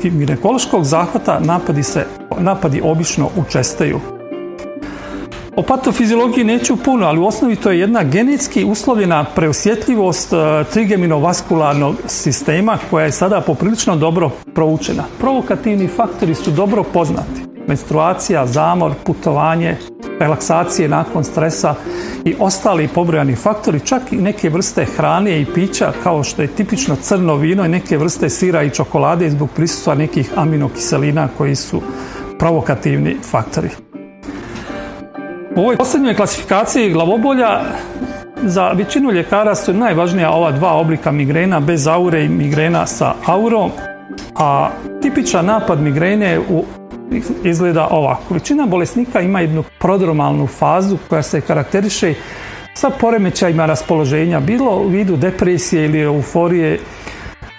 ginekološkog 0.03 0.83
zahvata, 0.83 1.39
napadi, 1.39 1.83
se, 1.83 2.05
napadi 2.39 2.81
obično 2.83 3.29
učestaju. 3.37 4.12
O 5.55 5.61
patofiziologiji 5.61 6.43
neću 6.43 6.77
puno, 6.77 7.05
ali 7.05 7.19
u 7.19 7.25
osnovi 7.25 7.55
to 7.55 7.71
je 7.71 7.79
jedna 7.79 8.03
genetski 8.03 8.65
uslovljena 8.65 9.25
preosjetljivost 9.35 10.33
e, 10.33 10.63
trigeminovaskularnog 10.71 11.95
sistema 12.07 12.77
koja 12.89 13.05
je 13.05 13.11
sada 13.11 13.41
poprilično 13.41 13.95
dobro 13.95 14.29
proučena. 14.53 15.03
Provokativni 15.19 15.87
faktori 15.87 16.35
su 16.35 16.51
dobro 16.51 16.83
poznati. 16.83 17.41
Menstruacija, 17.67 18.47
zamor, 18.47 18.91
putovanje, 19.03 19.77
relaksacije 20.19 20.87
nakon 20.87 21.23
stresa 21.23 21.75
i 22.25 22.35
ostali 22.39 22.87
pobrojani 22.87 23.35
faktori, 23.35 23.79
čak 23.79 24.01
i 24.11 24.17
neke 24.17 24.49
vrste 24.49 24.85
hrane 24.85 25.41
i 25.41 25.45
pića 25.45 25.93
kao 26.03 26.23
što 26.23 26.41
je 26.41 26.47
tipično 26.47 26.95
crno 26.95 27.35
vino 27.35 27.65
i 27.65 27.69
neke 27.69 27.97
vrste 27.97 28.29
sira 28.29 28.63
i 28.63 28.69
čokolade 28.69 29.29
zbog 29.29 29.49
prisustva 29.55 29.95
nekih 29.95 30.31
aminokiselina 30.35 31.27
koji 31.37 31.55
su 31.55 31.81
provokativni 32.39 33.17
faktori. 33.31 33.82
U 35.55 35.59
ovoj 35.59 35.77
posljednjoj 35.77 36.15
klasifikaciji 36.15 36.91
glavobolja 36.91 37.61
za 38.43 38.71
većinu 38.71 39.11
ljekara 39.11 39.55
su 39.55 39.73
najvažnija 39.73 40.31
ova 40.31 40.51
dva 40.51 40.73
oblika 40.73 41.11
migrena 41.11 41.59
bez 41.59 41.87
aure 41.87 42.25
i 42.25 42.29
migrena 42.29 42.85
sa 42.87 43.13
aurom, 43.25 43.71
a 44.35 44.69
tipičan 45.01 45.45
napad 45.45 45.81
migrene 45.81 46.39
u 46.49 46.63
izgleda 47.43 47.87
ovako. 47.91 48.33
Većina 48.33 48.65
bolesnika 48.65 49.21
ima 49.21 49.39
jednu 49.39 49.63
prodromalnu 49.79 50.47
fazu 50.47 50.97
koja 51.09 51.21
se 51.21 51.41
karakteriše 51.41 52.13
sa 52.73 52.89
poremećajima 52.89 53.65
raspoloženja, 53.65 54.39
bilo 54.39 54.75
u 54.75 54.87
vidu 54.87 55.17
depresije 55.17 55.85
ili 55.85 55.99
euforije, 55.99 56.79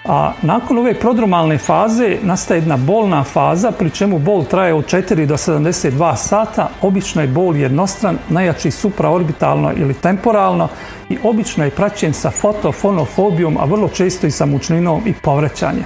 a 0.07 0.33
nakon 0.41 0.77
ove 0.77 0.93
prodromalne 0.93 1.57
faze 1.57 2.17
nastaje 2.21 2.57
jedna 2.57 2.77
bolna 2.77 3.23
faza, 3.23 3.71
pri 3.71 3.89
čemu 3.89 4.19
bol 4.19 4.43
traje 4.43 4.73
od 4.73 4.85
4 4.85 5.25
do 5.25 5.37
72 5.37 6.15
sata, 6.15 6.69
obično 6.81 7.21
je 7.21 7.27
bol 7.27 7.55
jednostran, 7.55 8.17
najjači 8.29 8.71
supraorbitalno 8.71 9.73
ili 9.77 9.93
temporalno 9.93 10.67
i 11.09 11.17
obično 11.23 11.63
je 11.63 11.69
praćen 11.69 12.13
sa 12.13 12.31
fotofonofobijom, 12.31 13.57
a 13.57 13.65
vrlo 13.65 13.87
često 13.87 14.27
i 14.27 14.31
sa 14.31 14.45
mučninom 14.45 15.01
i 15.05 15.13
povrećanjem. 15.13 15.85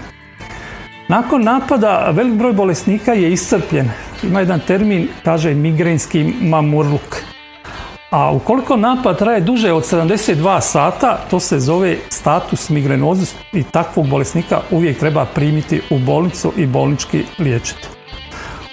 Nakon 1.08 1.44
napada 1.44 2.12
velik 2.12 2.34
broj 2.34 2.54
bolesnika 2.54 3.14
je 3.14 3.32
iscrpljen. 3.32 3.90
Ima 4.24 4.40
jedan 4.40 4.60
termin, 4.68 5.08
kaže 5.24 5.54
migrenski 5.54 6.34
mamurluk. 6.42 7.29
A 8.10 8.32
ukoliko 8.32 8.78
napad 8.78 9.18
traje 9.18 9.42
duže 9.42 9.74
od 9.74 9.84
72 9.84 10.62
sata, 10.62 11.20
to 11.30 11.40
se 11.40 11.60
zove 11.60 11.98
status 12.10 12.70
migrenozus 12.70 13.36
i 13.54 13.64
takvog 13.64 14.08
bolesnika 14.08 14.62
uvijek 14.72 15.00
treba 15.00 15.26
primiti 15.26 15.82
u 15.90 16.00
bolnicu 16.00 16.54
i 16.58 16.66
bolnički 16.66 17.24
liječiti. 17.40 17.88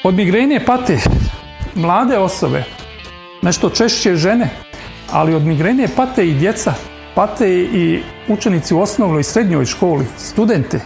Od 0.04 0.14
migrene 0.14 0.64
pate 0.64 0.98
mlade 1.74 2.18
osobe, 2.18 2.64
nešto 3.42 3.70
češće 3.70 4.16
žene, 4.16 4.50
ali 5.10 5.34
od 5.34 5.42
migrene 5.42 5.88
pate 5.96 6.28
i 6.28 6.34
djeca, 6.34 6.74
pate 7.14 7.50
i 7.60 8.02
učenici 8.28 8.74
u 8.74 8.80
osnovnoj 8.80 9.20
i 9.20 9.24
srednjoj 9.24 9.64
školi, 9.64 10.06
studenti, 10.16 10.78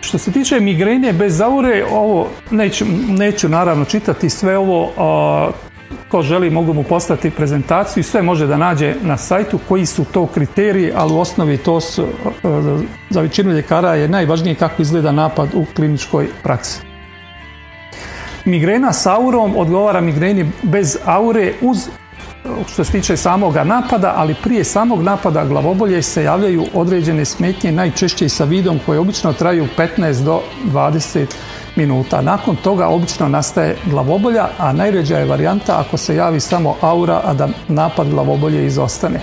što 0.00 0.18
se 0.18 0.32
tiče 0.32 0.60
migrene 0.60 1.12
bez 1.12 1.36
zaure, 1.36 1.84
ovo 1.90 2.28
neću, 2.50 2.84
neću 3.08 3.48
naravno 3.48 3.84
čitati 3.84 4.30
sve 4.30 4.58
ovo, 4.58 4.92
ko 6.08 6.22
želi 6.22 6.50
mogu 6.50 6.72
mu 6.72 6.82
poslati 6.82 7.30
prezentaciju 7.30 8.00
i 8.00 8.04
sve 8.04 8.22
može 8.22 8.46
da 8.46 8.56
nađe 8.56 8.94
na 9.02 9.16
sajtu 9.16 9.58
koji 9.68 9.86
su 9.86 10.04
to 10.04 10.26
kriteriji, 10.26 10.92
ali 10.96 11.12
u 11.12 11.20
osnovi 11.20 11.56
to 11.56 11.80
su, 11.80 12.06
za 13.10 13.20
većinu 13.20 13.52
ljekara 13.52 13.94
je 13.94 14.08
najvažnije 14.08 14.54
kako 14.54 14.82
izgleda 14.82 15.12
napad 15.12 15.48
u 15.54 15.64
kliničkoj 15.76 16.28
praksi. 16.42 16.80
Migrena 18.44 18.92
s 18.92 19.06
aurom 19.06 19.56
odgovara 19.56 20.00
migreni 20.00 20.52
bez 20.62 20.98
aure 21.04 21.52
uz 21.60 21.88
što 22.68 22.84
se 22.84 22.92
tiče 22.92 23.16
samoga 23.16 23.64
napada, 23.64 24.12
ali 24.16 24.34
prije 24.42 24.64
samog 24.64 25.02
napada 25.02 25.44
glavobolje 25.44 26.02
se 26.02 26.24
javljaju 26.24 26.64
određene 26.74 27.24
smetnje, 27.24 27.72
najčešće 27.72 28.26
i 28.26 28.28
sa 28.28 28.44
vidom 28.44 28.80
koje 28.86 28.98
obično 28.98 29.32
traju 29.32 29.68
15 29.76 30.24
do 30.24 30.40
20 30.72 31.26
minuta. 31.76 32.22
Nakon 32.22 32.56
toga 32.56 32.88
obično 32.88 33.28
nastaje 33.28 33.76
glavobolja, 33.86 34.48
a 34.58 34.72
najređa 34.72 35.18
je 35.18 35.24
varijanta 35.24 35.80
ako 35.80 35.96
se 35.96 36.16
javi 36.16 36.40
samo 36.40 36.76
aura, 36.80 37.20
a 37.24 37.34
da 37.34 37.48
napad 37.68 38.10
glavobolje 38.10 38.66
izostane. 38.66 39.20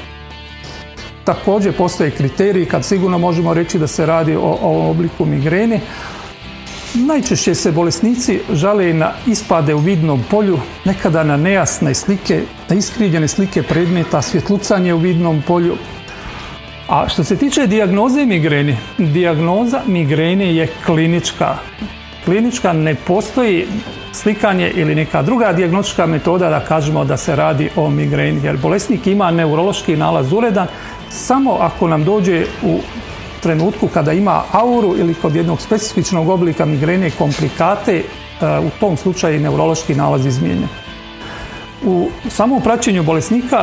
Također 1.23 1.77
postoje 1.77 2.11
kriteriji 2.11 2.65
kad 2.65 2.85
sigurno 2.85 3.17
možemo 3.17 3.53
reći 3.53 3.79
da 3.79 3.87
se 3.87 4.05
radi 4.05 4.35
o, 4.35 4.57
o 4.61 4.89
obliku 4.89 5.25
migrene, 5.25 5.79
Najčešće 6.97 7.55
se 7.55 7.71
bolesnici 7.71 8.39
žale 8.53 8.93
na 8.93 9.11
ispade 9.27 9.73
u 9.73 9.77
vidnom 9.77 10.23
polju, 10.31 10.59
nekada 10.85 11.23
na 11.23 11.37
nejasne 11.37 11.93
slike, 11.93 12.41
na 12.69 12.75
iskrivljene 12.75 13.27
slike 13.27 13.63
predmeta, 13.63 14.21
svjetlucanje 14.21 14.93
u 14.93 14.97
vidnom 14.97 15.43
polju. 15.47 15.75
A 16.87 17.09
što 17.09 17.23
se 17.23 17.35
tiče 17.35 17.67
dijagnoze 17.67 18.25
migreni, 18.25 18.77
dijagnoza 18.97 19.81
migrene 19.85 20.55
je 20.55 20.67
klinička. 20.85 21.55
Klinička 22.25 22.73
ne 22.73 22.95
postoji 22.95 23.67
slikanje 24.13 24.71
ili 24.75 24.95
neka 24.95 25.21
druga 25.21 25.53
dijagnostička 25.53 26.05
metoda 26.05 26.49
da 26.49 26.59
kažemo 26.59 27.05
da 27.05 27.17
se 27.17 27.35
radi 27.35 27.69
o 27.75 27.89
migreni, 27.89 28.41
jer 28.43 28.57
bolesnik 28.57 29.07
ima 29.07 29.31
neurološki 29.31 29.95
nalaz 29.95 30.33
uredan 30.33 30.67
samo 31.09 31.57
ako 31.59 31.87
nam 31.87 32.03
dođe 32.03 32.45
u 32.63 32.79
trenutku 33.45 33.87
kada 33.93 34.13
ima 34.13 34.41
auru 34.51 34.95
ili 34.97 35.13
kod 35.13 35.35
jednog 35.35 35.61
specifičnog 35.61 36.29
oblika 36.29 36.65
migrene 36.65 37.11
komplikate, 37.11 37.95
e, 37.95 38.03
u 38.59 38.69
tom 38.79 38.97
slučaju 38.97 39.39
neurološki 39.39 39.95
nalaz 39.95 40.25
izmijenjen. 40.25 40.69
u 41.85 42.09
samom 42.29 42.61
praćenju 42.61 43.03
bolesnika 43.03 43.57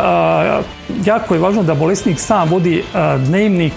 jako 1.05 1.35
je 1.35 1.41
važno 1.41 1.63
da 1.63 1.75
bolesnik 1.75 2.21
sam 2.21 2.49
vodi 2.49 2.83
dnevnik 3.27 3.73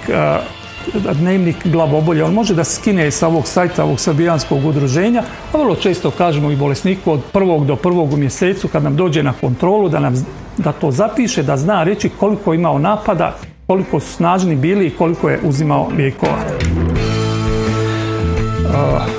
dnevnik 0.94 1.68
glavobolje. 1.68 2.24
On 2.24 2.34
može 2.34 2.56
da 2.56 2.64
skine 2.64 3.12
sa 3.12 3.28
ovog 3.28 3.48
sajta, 3.48 3.84
ovog 3.84 4.00
srbijanskog 4.00 4.66
udruženja, 4.66 5.24
a 5.54 5.58
vrlo 5.58 5.76
često 5.76 6.12
kažemo 6.12 6.52
i 6.52 6.56
bolesniku 6.56 7.12
od 7.12 7.22
prvog 7.34 7.66
do 7.66 7.76
prvog 7.76 8.14
u 8.14 8.18
mjesecu 8.18 8.68
kad 8.68 8.84
nam 8.84 8.96
dođe 8.96 9.24
na 9.24 9.34
kontrolu 9.42 9.90
da, 9.90 10.00
nam, 10.00 10.26
da 10.58 10.72
to 10.72 10.92
zapiše, 10.92 11.44
da 11.44 11.58
zna 11.58 11.84
reći 11.84 12.10
koliko 12.10 12.54
imao 12.54 12.80
napada, 12.80 13.36
koliko 13.68 14.00
su 14.00 14.14
snažni 14.14 14.56
bili 14.56 14.88
i 14.88 14.90
koliko 14.90 15.30
je 15.30 15.40
uzimao 15.44 15.88
lijekova. 15.98 16.38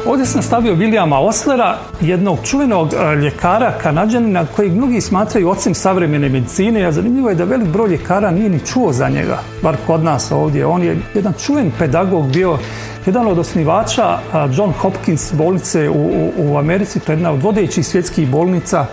Ovdje 0.06 0.26
sam 0.26 0.42
stavio 0.42 0.74
Williama 0.74 1.16
Oslera, 1.16 1.78
jednog 2.00 2.38
čuvenog 2.44 2.88
ljekara 3.22 3.72
kanadjanina 3.82 4.46
kojeg 4.56 4.72
mnogi 4.72 5.00
smatraju 5.00 5.48
ocem 5.48 5.74
savremene 5.74 6.28
medicine, 6.28 6.84
a 6.84 6.92
zanimljivo 6.92 7.28
je 7.28 7.34
da 7.34 7.44
velik 7.44 7.68
broj 7.68 7.90
ljekara 7.90 8.30
nije 8.30 8.48
ni 8.48 8.60
čuo 8.66 8.92
za 8.92 9.08
njega, 9.08 9.38
bar 9.62 9.76
kod 9.86 10.04
nas 10.04 10.32
ovdje. 10.32 10.66
On 10.66 10.82
je 10.82 10.98
jedan 11.14 11.32
čuven 11.46 11.72
pedagog 11.78 12.32
bio, 12.32 12.58
jedan 13.06 13.26
od 13.26 13.38
osnivača 13.38 14.18
John 14.56 14.72
Hopkins 14.72 15.32
bolnice 15.32 15.90
u, 15.90 16.30
u 16.38 16.56
Americi, 16.58 17.00
to 17.00 17.12
je 17.12 17.16
jedna 17.16 17.32
od 17.32 17.42
vodećih 17.42 17.86
svjetskih 17.86 18.28
bolnica. 18.28 18.86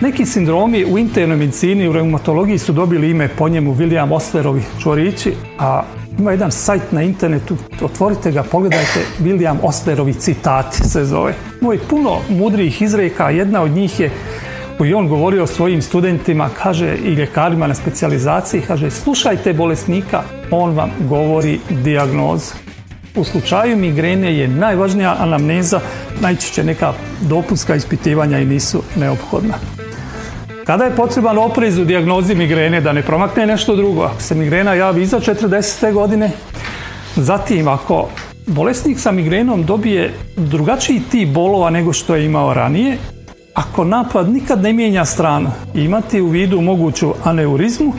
Neki 0.00 0.26
sindromi 0.26 0.84
u 0.84 0.98
internoj 0.98 1.36
medicini 1.36 1.84
i 1.84 1.88
u 1.88 1.92
reumatologiji 1.92 2.58
su 2.58 2.72
dobili 2.72 3.10
ime 3.10 3.28
po 3.28 3.48
njemu 3.48 3.74
William 3.74 4.12
Oslerovi 4.12 4.62
čvorići, 4.82 5.32
a 5.58 5.82
ima 6.18 6.30
jedan 6.30 6.52
sajt 6.52 6.92
na 6.92 7.02
internetu, 7.02 7.56
otvorite 7.82 8.30
ga, 8.32 8.42
pogledajte, 8.42 9.00
William 9.20 9.56
Oslerovi 9.62 10.14
citati 10.14 10.76
se 10.88 11.04
zove. 11.04 11.34
Moj 11.60 11.78
puno 11.90 12.16
mudrijih 12.28 12.82
izreka, 12.82 13.30
jedna 13.30 13.62
od 13.62 13.70
njih 13.70 14.00
je 14.00 14.10
koji 14.78 14.94
on 14.94 15.08
govorio 15.08 15.46
svojim 15.46 15.82
studentima, 15.82 16.48
kaže 16.62 16.96
i 17.04 17.10
ljekarima 17.10 17.66
na 17.66 17.74
specijalizaciji, 17.74 18.62
kaže 18.66 18.90
slušajte 18.90 19.52
bolesnika, 19.52 20.22
on 20.50 20.76
vam 20.76 20.90
govori 21.08 21.58
dijagnozu. 21.70 22.52
U 23.16 23.24
slučaju 23.24 23.76
migrene 23.76 24.36
je 24.36 24.48
najvažnija 24.48 25.16
anamneza, 25.18 25.80
najčešće 26.20 26.64
neka 26.64 26.92
dopunska 27.20 27.74
ispitivanja 27.74 28.38
i 28.38 28.46
nisu 28.46 28.82
neophodna. 28.96 29.54
Kada 30.68 30.84
je 30.84 30.96
potreban 30.96 31.38
oprez 31.38 31.78
u 31.78 31.84
dijagnozi 31.84 32.34
migrene 32.34 32.80
da 32.80 32.92
ne 32.92 33.02
promakne 33.02 33.46
nešto 33.46 33.76
drugo? 33.76 34.02
Ako 34.02 34.22
se 34.22 34.34
migrena 34.34 34.74
javi 34.74 35.02
iza 35.02 35.20
40. 35.20 35.92
godine, 35.92 36.30
zatim 37.16 37.68
ako 37.68 38.08
bolesnik 38.46 38.98
sa 38.98 39.12
migrenom 39.12 39.64
dobije 39.64 40.14
drugačiji 40.36 41.02
tip 41.10 41.28
bolova 41.28 41.70
nego 41.70 41.92
što 41.92 42.14
je 42.14 42.26
imao 42.26 42.54
ranije, 42.54 42.98
ako 43.54 43.84
napad 43.84 44.28
nikad 44.28 44.62
ne 44.62 44.72
mijenja 44.72 45.04
stranu 45.04 45.50
imati 45.74 46.20
u 46.20 46.28
vidu 46.28 46.60
moguću 46.60 47.14
aneurizmu, 47.24 47.92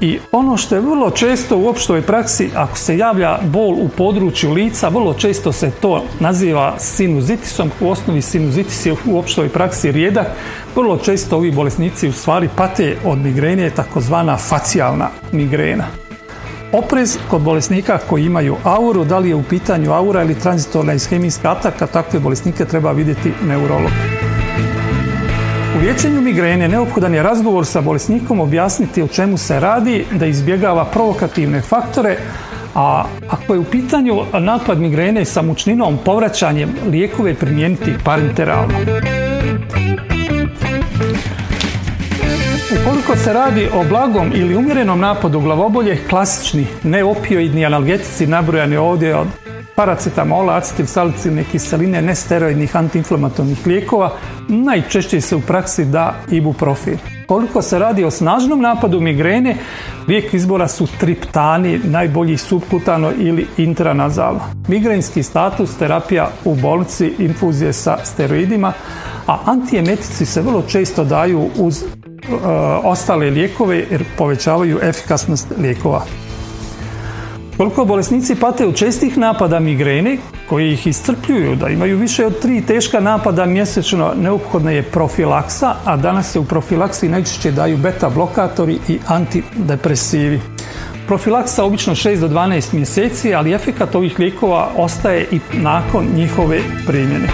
i 0.00 0.18
ono 0.32 0.56
što 0.56 0.74
je 0.74 0.80
vrlo 0.80 1.10
često 1.10 1.58
u 1.58 1.68
opštoj 1.68 2.02
praksi, 2.02 2.50
ako 2.54 2.78
se 2.78 2.98
javlja 2.98 3.38
bol 3.42 3.70
u 3.70 3.88
području 3.96 4.52
lica, 4.52 4.88
vrlo 4.88 5.14
često 5.14 5.52
se 5.52 5.70
to 5.70 6.04
naziva 6.20 6.74
sinuzitisom. 6.78 7.70
U 7.80 7.90
osnovi 7.90 8.22
sinuzitis 8.22 8.86
je 8.86 8.96
u 9.06 9.18
opštoj 9.18 9.48
praksi 9.48 9.92
rijedak. 9.92 10.26
Vrlo 10.74 10.96
često 10.96 11.36
ovi 11.36 11.50
bolesnici 11.50 12.08
u 12.08 12.12
stvari 12.12 12.48
pate 12.56 12.96
od 13.04 13.18
migrene, 13.18 13.70
takozvana 13.70 14.36
facijalna 14.36 15.08
migrena. 15.32 15.84
Oprez 16.72 17.18
kod 17.30 17.42
bolesnika 17.42 17.98
koji 18.08 18.24
imaju 18.24 18.56
auru, 18.64 19.04
da 19.04 19.18
li 19.18 19.28
je 19.28 19.34
u 19.34 19.42
pitanju 19.42 19.92
aura 19.92 20.22
ili 20.22 20.38
tranzitorna 20.38 20.94
ishemijska 20.94 21.50
ataka, 21.50 21.86
takve 21.86 22.20
bolesnike 22.20 22.64
treba 22.64 22.92
vidjeti 22.92 23.32
neurolog. 23.46 24.17
U 25.76 25.80
liječenju 25.80 26.20
migrene 26.20 26.68
neophodan 26.68 27.14
je 27.14 27.22
razgovor 27.22 27.66
sa 27.66 27.80
bolesnikom 27.80 28.40
objasniti 28.40 29.02
o 29.02 29.08
čemu 29.08 29.38
se 29.38 29.60
radi, 29.60 30.04
da 30.12 30.26
izbjegava 30.26 30.84
provokativne 30.84 31.60
faktore, 31.60 32.16
a 32.74 33.04
ako 33.28 33.54
je 33.54 33.60
u 33.60 33.64
pitanju 33.64 34.14
napad 34.40 34.80
migrene 34.80 35.24
sa 35.24 35.42
mučninom 35.42 35.98
povraćanjem, 36.04 36.74
lijekove 36.90 37.34
primijeniti 37.34 37.94
parenteralno. 38.04 38.74
Ukoliko 42.80 43.16
se 43.16 43.32
radi 43.32 43.68
o 43.74 43.84
blagom 43.88 44.32
ili 44.34 44.56
umjerenom 44.56 45.00
napadu 45.00 45.40
glavobolje, 45.40 45.98
klasični 46.08 46.66
neopioidni 46.82 47.66
analgetici 47.66 48.26
nabrojani 48.26 48.76
ovdje 48.76 49.16
od 49.16 49.47
paracetamola, 49.78 50.56
acetil 50.58 50.86
salicilne 50.90 51.44
kiseline, 51.44 52.02
nesteroidnih 52.02 52.76
antiinflamatornih 52.76 53.66
lijekova, 53.66 54.10
najčešće 54.48 55.20
se 55.20 55.36
u 55.36 55.40
praksi 55.40 55.84
da 55.84 56.14
ibuprofil. 56.30 56.96
Koliko 57.26 57.62
se 57.62 57.78
radi 57.78 58.04
o 58.04 58.10
snažnom 58.10 58.60
napadu 58.60 59.00
migrene, 59.00 59.56
lijek 60.08 60.34
izbora 60.34 60.68
su 60.68 60.86
triptani, 61.00 61.78
najbolji 61.84 62.36
subkutano 62.36 63.12
ili 63.18 63.46
intranazalno. 63.56 64.40
Migrenski 64.68 65.22
status, 65.22 65.76
terapija 65.78 66.30
u 66.44 66.54
bolnici, 66.54 67.12
infuzije 67.18 67.72
sa 67.72 67.98
steroidima, 68.04 68.72
a 69.26 69.38
antijemetici 69.44 70.26
se 70.26 70.42
vrlo 70.42 70.62
često 70.62 71.04
daju 71.04 71.50
uz 71.56 71.82
e, 71.82 71.86
ostale 72.84 73.30
lijekove 73.30 73.84
jer 73.90 74.04
povećavaju 74.16 74.78
efikasnost 74.82 75.52
lijekova. 75.58 76.04
Koliko 77.58 77.84
bolesnici 77.84 78.34
pate 78.34 78.66
od 78.66 78.76
čestih 78.76 79.18
napada 79.18 79.60
migrene, 79.60 80.16
koji 80.48 80.72
ih 80.72 80.86
iscrpljuju, 80.86 81.56
da 81.56 81.68
imaju 81.68 81.96
više 81.98 82.26
od 82.26 82.40
tri 82.40 82.62
teška 82.62 83.00
napada 83.00 83.46
mjesečno, 83.46 84.12
neophodna 84.16 84.70
je 84.70 84.82
profilaksa, 84.82 85.74
a 85.84 85.96
danas 85.96 86.32
se 86.32 86.38
u 86.38 86.44
profilaksi 86.44 87.08
najčešće 87.08 87.52
daju 87.52 87.76
beta 87.76 88.08
blokatori 88.08 88.78
i 88.88 88.98
antidepresivi. 89.06 90.40
Profilaksa 91.06 91.64
obično 91.64 91.94
6 91.94 92.20
do 92.20 92.28
12 92.28 92.74
mjeseci, 92.74 93.34
ali 93.34 93.54
efekat 93.54 93.94
ovih 93.94 94.18
lijekova 94.18 94.68
ostaje 94.76 95.26
i 95.30 95.40
nakon 95.52 96.06
njihove 96.14 96.60
primjene. 96.86 97.28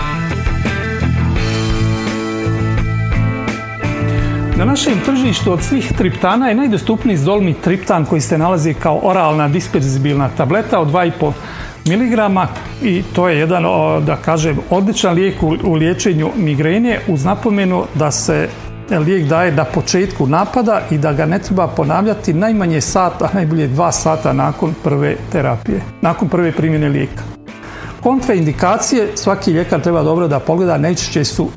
Na 4.57 4.65
našem 4.65 5.01
tržištu 5.05 5.53
od 5.53 5.63
svih 5.63 5.93
triptana 5.99 6.49
je 6.49 6.55
najdostupniji 6.55 7.17
zolmi 7.17 7.55
triptan 7.55 8.05
koji 8.05 8.21
se 8.21 8.39
nalazi 8.39 8.75
kao 8.75 9.01
oralna 9.03 9.49
disperzibilna 9.49 10.29
tableta 10.37 10.81
od 10.81 10.93
2,5 10.93 11.33
mg 11.87 12.49
i 12.83 13.03
to 13.15 13.29
je 13.29 13.39
jedan, 13.39 13.63
da 14.07 14.17
kažem, 14.17 14.59
odličan 14.71 15.15
lijek 15.15 15.43
u 15.65 15.75
liječenju 15.75 16.31
migrene 16.37 17.01
uz 17.09 17.25
napomenu 17.25 17.85
da 17.95 18.11
se 18.11 18.49
lijek 18.91 19.29
daje 19.29 19.53
na 19.53 19.65
početku 19.65 20.27
napada 20.27 20.81
i 20.91 20.99
da 20.99 21.13
ga 21.13 21.27
ne 21.27 21.39
treba 21.39 21.67
ponavljati 21.67 22.35
najmanje 22.35 22.81
sat, 22.81 23.23
a 23.23 23.29
najbolje 23.33 23.69
dva 23.69 23.93
sata 23.93 24.33
nakon 24.33 24.75
prve 24.85 25.17
terapije, 25.33 25.81
nakon 26.01 26.29
prve 26.29 26.53
primjene 26.53 26.89
lijeka. 26.89 27.23
Kontraindikacije 28.03 29.09
svaki 29.15 29.51
ljekar 29.51 29.81
treba 29.81 30.03
dobro 30.03 30.29
da 30.29 30.39
pogleda, 30.39 30.79
najčešće 30.79 31.25
su 31.25 31.49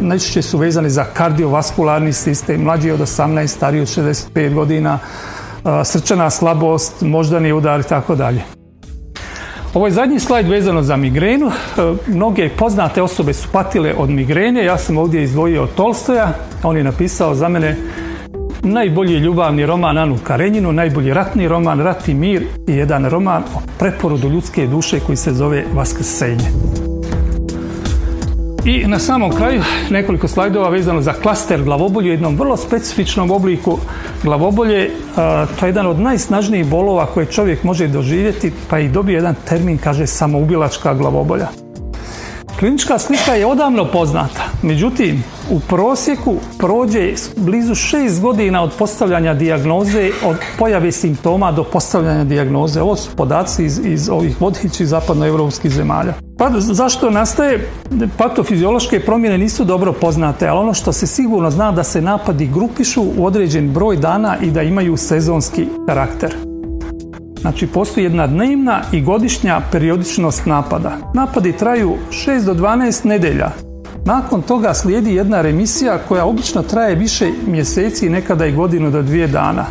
najčešće 0.00 0.42
su 0.42 0.58
vezani 0.58 0.90
za 0.90 1.04
kardiovaskularni 1.04 2.12
sistem, 2.12 2.62
mlađi 2.62 2.90
od 2.90 3.00
18, 3.00 3.46
stariji 3.46 3.80
od 3.80 3.88
65 3.88 4.54
godina, 4.54 4.98
srčana 5.84 6.30
slabost, 6.30 7.02
moždani 7.02 7.52
udar 7.52 7.80
i 7.80 7.88
tako 7.88 8.14
dalje. 8.14 8.42
Ovo 9.74 9.86
je 9.86 9.92
zadnji 9.92 10.20
slajd 10.20 10.48
vezano 10.48 10.82
za 10.82 10.96
migrenu. 10.96 11.50
Mnoge 12.06 12.48
poznate 12.48 13.02
osobe 13.02 13.32
su 13.32 13.48
patile 13.52 13.94
od 13.98 14.10
migrene. 14.10 14.64
Ja 14.64 14.78
sam 14.78 14.98
ovdje 14.98 15.22
izdvojio 15.22 15.66
Tolstoja. 15.66 16.32
On 16.62 16.76
je 16.76 16.84
napisao 16.84 17.34
za 17.34 17.48
mene 17.48 17.76
najbolji 18.62 19.18
ljubavni 19.18 19.66
roman 19.66 19.98
Anu 19.98 20.18
Karenjinu, 20.24 20.72
najbolji 20.72 21.14
ratni 21.14 21.48
roman 21.48 21.80
Rat 21.80 22.08
i 22.08 22.14
mir 22.14 22.46
i 22.68 22.72
jedan 22.72 23.08
roman 23.08 23.42
o 23.54 23.60
preporodu 23.78 24.28
ljudske 24.28 24.66
duše 24.66 25.00
koji 25.00 25.16
se 25.16 25.32
zove 25.32 25.64
Vaskrsenje. 25.74 26.85
I 28.66 28.86
na 28.86 28.98
samom 28.98 29.32
kraju 29.32 29.62
nekoliko 29.90 30.28
slajdova 30.28 30.68
vezano 30.68 31.02
za 31.02 31.12
klaster 31.12 31.62
glavobolju, 31.62 32.10
jednom 32.10 32.36
vrlo 32.36 32.56
specifičnom 32.56 33.30
obliku 33.30 33.78
glavobolje. 34.22 34.90
To 35.60 35.66
je 35.66 35.68
jedan 35.68 35.86
od 35.86 36.00
najsnažnijih 36.00 36.66
bolova 36.66 37.06
koje 37.06 37.26
čovjek 37.26 37.64
može 37.64 37.88
doživjeti, 37.88 38.52
pa 38.70 38.78
i 38.78 38.88
dobije 38.88 39.16
jedan 39.16 39.34
termin, 39.48 39.78
kaže 39.78 40.06
samoubilačka 40.06 40.94
glavobolja. 40.94 41.48
Klinička 42.58 42.98
slika 42.98 43.34
je 43.34 43.46
odavno 43.46 43.84
poznata, 43.84 44.44
međutim 44.62 45.24
u 45.50 45.60
prosjeku 45.60 46.34
prođe 46.58 47.12
blizu 47.36 47.74
šest 47.74 48.20
godina 48.20 48.62
od 48.62 48.72
postavljanja 48.78 49.34
dijagnoze, 49.34 50.10
od 50.24 50.36
pojave 50.58 50.92
simptoma 50.92 51.52
do 51.52 51.64
postavljanja 51.64 52.24
dijagnoze. 52.24 52.82
Ovo 52.82 52.96
su 52.96 53.10
podaci 53.16 53.64
iz, 53.64 53.80
iz 53.84 54.08
ovih 54.08 54.40
vodići 54.40 54.86
zapadnoevropskih 54.86 55.70
zemalja. 55.70 56.25
Pa 56.46 56.60
zašto 56.60 57.10
nastaje? 57.10 57.68
Patofiziološke 58.18 59.00
promjene 59.00 59.38
nisu 59.38 59.64
dobro 59.64 59.92
poznate, 59.92 60.48
ali 60.48 60.58
ono 60.58 60.74
što 60.74 60.92
se 60.92 61.06
sigurno 61.06 61.50
zna 61.50 61.72
da 61.72 61.84
se 61.84 62.02
napadi 62.02 62.46
grupišu 62.46 63.02
u 63.18 63.26
određen 63.26 63.72
broj 63.72 63.96
dana 63.96 64.36
i 64.42 64.50
da 64.50 64.62
imaju 64.62 64.96
sezonski 64.96 65.66
karakter. 65.86 66.34
Znači 67.40 67.66
postoji 67.66 68.04
jedna 68.04 68.26
dnevna 68.26 68.80
i 68.92 69.00
godišnja 69.00 69.60
periodičnost 69.72 70.46
napada. 70.46 70.96
Napadi 71.14 71.52
traju 71.52 71.94
6 72.10 72.44
do 72.44 72.54
12 72.54 73.06
nedelja. 73.06 73.50
Nakon 74.04 74.42
toga 74.42 74.74
slijedi 74.74 75.14
jedna 75.14 75.42
remisija 75.42 75.98
koja 76.08 76.24
obično 76.24 76.62
traje 76.62 76.94
više 76.94 77.30
mjeseci, 77.46 78.10
nekada 78.10 78.46
i 78.46 78.52
godinu 78.52 78.90
do 78.90 79.02
dvije 79.02 79.26
dana. 79.26 79.64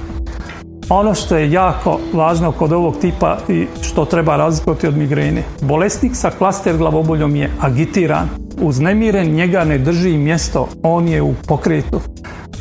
Ono 0.89 1.13
što 1.13 1.37
je 1.37 1.51
jako 1.51 1.99
važno 2.13 2.51
kod 2.51 2.71
ovog 2.71 2.95
tipa 3.01 3.37
i 3.49 3.67
što 3.81 4.05
treba 4.05 4.35
razlikovati 4.35 4.87
od 4.87 4.97
migrene. 4.97 5.43
Bolesnik 5.61 6.15
sa 6.15 6.29
klaster 6.29 6.77
glavoboljom 6.77 7.35
je 7.35 7.51
agitiran, 7.61 8.29
uznemiren, 8.61 9.33
njega 9.33 9.63
ne 9.63 9.77
drži 9.77 10.17
mjesto, 10.17 10.67
on 10.83 11.07
je 11.07 11.21
u 11.21 11.33
pokretu. 11.47 12.01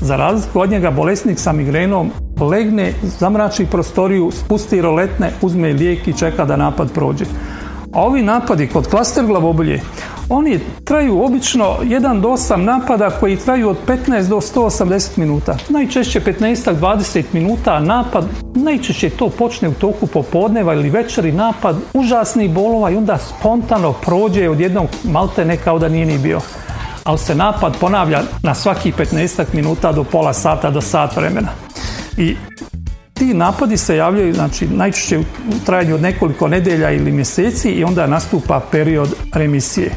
Za 0.00 0.16
razliku 0.16 0.60
od 0.60 0.70
njega 0.70 0.90
bolesnik 0.90 1.38
sa 1.38 1.52
migrenom 1.52 2.10
legne, 2.40 2.92
zamrači 3.02 3.66
prostoriju, 3.66 4.30
spusti 4.30 4.80
roletne, 4.80 5.30
uzme 5.42 5.72
lijek 5.72 6.08
i 6.08 6.18
čeka 6.18 6.44
da 6.44 6.56
napad 6.56 6.92
prođe. 6.92 7.24
A 7.92 8.02
ovi 8.02 8.22
napadi 8.22 8.66
kod 8.66 8.88
klaster 8.88 9.26
glavobolje, 9.26 9.80
oni 10.28 10.60
traju 10.84 11.24
obično 11.24 11.76
1 11.82 12.20
do 12.20 12.28
8 12.28 12.56
napada 12.56 13.10
koji 13.10 13.36
traju 13.36 13.68
od 13.68 13.76
15 13.86 14.28
do 14.28 14.36
180 14.36 15.18
minuta. 15.18 15.56
Najčešće 15.68 16.20
15-20 16.20 17.22
minuta 17.32 17.80
napad, 17.80 18.24
najčešće 18.54 19.10
to 19.10 19.28
počne 19.28 19.68
u 19.68 19.74
toku 19.74 20.06
popodneva 20.06 20.74
ili 20.74 20.90
večeri 20.90 21.32
napad, 21.32 21.76
užasni 21.94 22.48
bolova 22.48 22.90
i 22.90 22.96
onda 22.96 23.18
spontano 23.18 23.92
prođe 23.92 24.48
od 24.48 24.60
jednog 24.60 24.86
malte 25.04 25.44
ne 25.44 25.56
kao 25.56 25.78
da 25.78 25.88
nije 25.88 26.06
ni 26.06 26.18
bio. 26.18 26.40
Ali 27.04 27.18
se 27.18 27.34
napad 27.34 27.76
ponavlja 27.80 28.22
na 28.42 28.54
svaki 28.54 28.92
15 28.92 29.44
minuta 29.52 29.92
do 29.92 30.04
pola 30.04 30.32
sata 30.32 30.70
do 30.70 30.80
sat 30.80 31.16
vremena. 31.16 31.48
I 32.16 32.36
ti 33.14 33.34
napadi 33.34 33.76
se 33.76 33.96
javljaju 33.96 34.34
znači, 34.34 34.68
najčešće 34.68 35.18
u 35.18 35.24
trajanju 35.66 35.94
od 35.94 36.02
nekoliko 36.02 36.48
nedelja 36.48 36.90
ili 36.90 37.12
mjeseci 37.12 37.70
i 37.70 37.84
onda 37.84 38.06
nastupa 38.06 38.60
period 38.70 39.14
remisije. 39.32 39.90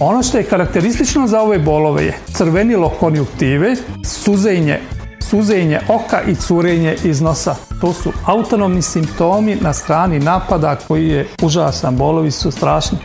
Ono 0.00 0.22
što 0.22 0.38
je 0.38 0.44
karakteristično 0.44 1.26
za 1.26 1.40
ove 1.40 1.58
bolove 1.58 2.04
je 2.04 2.18
crvenilo 2.26 2.88
konjuktive, 2.88 3.76
suzenje, 4.04 4.80
suzenje 5.20 5.80
oka 5.88 6.22
i 6.22 6.34
curenje 6.34 6.96
iz 7.04 7.20
nosa. 7.20 7.54
To 7.80 7.92
su 7.92 8.12
autonomni 8.26 8.82
simptomi 8.82 9.56
na 9.60 9.72
strani 9.72 10.18
napada 10.18 10.76
koji 10.88 11.08
je 11.08 11.26
užasan, 11.42 11.96
bolovi 11.96 12.30
su 12.30 12.50
strašni. 12.50 12.98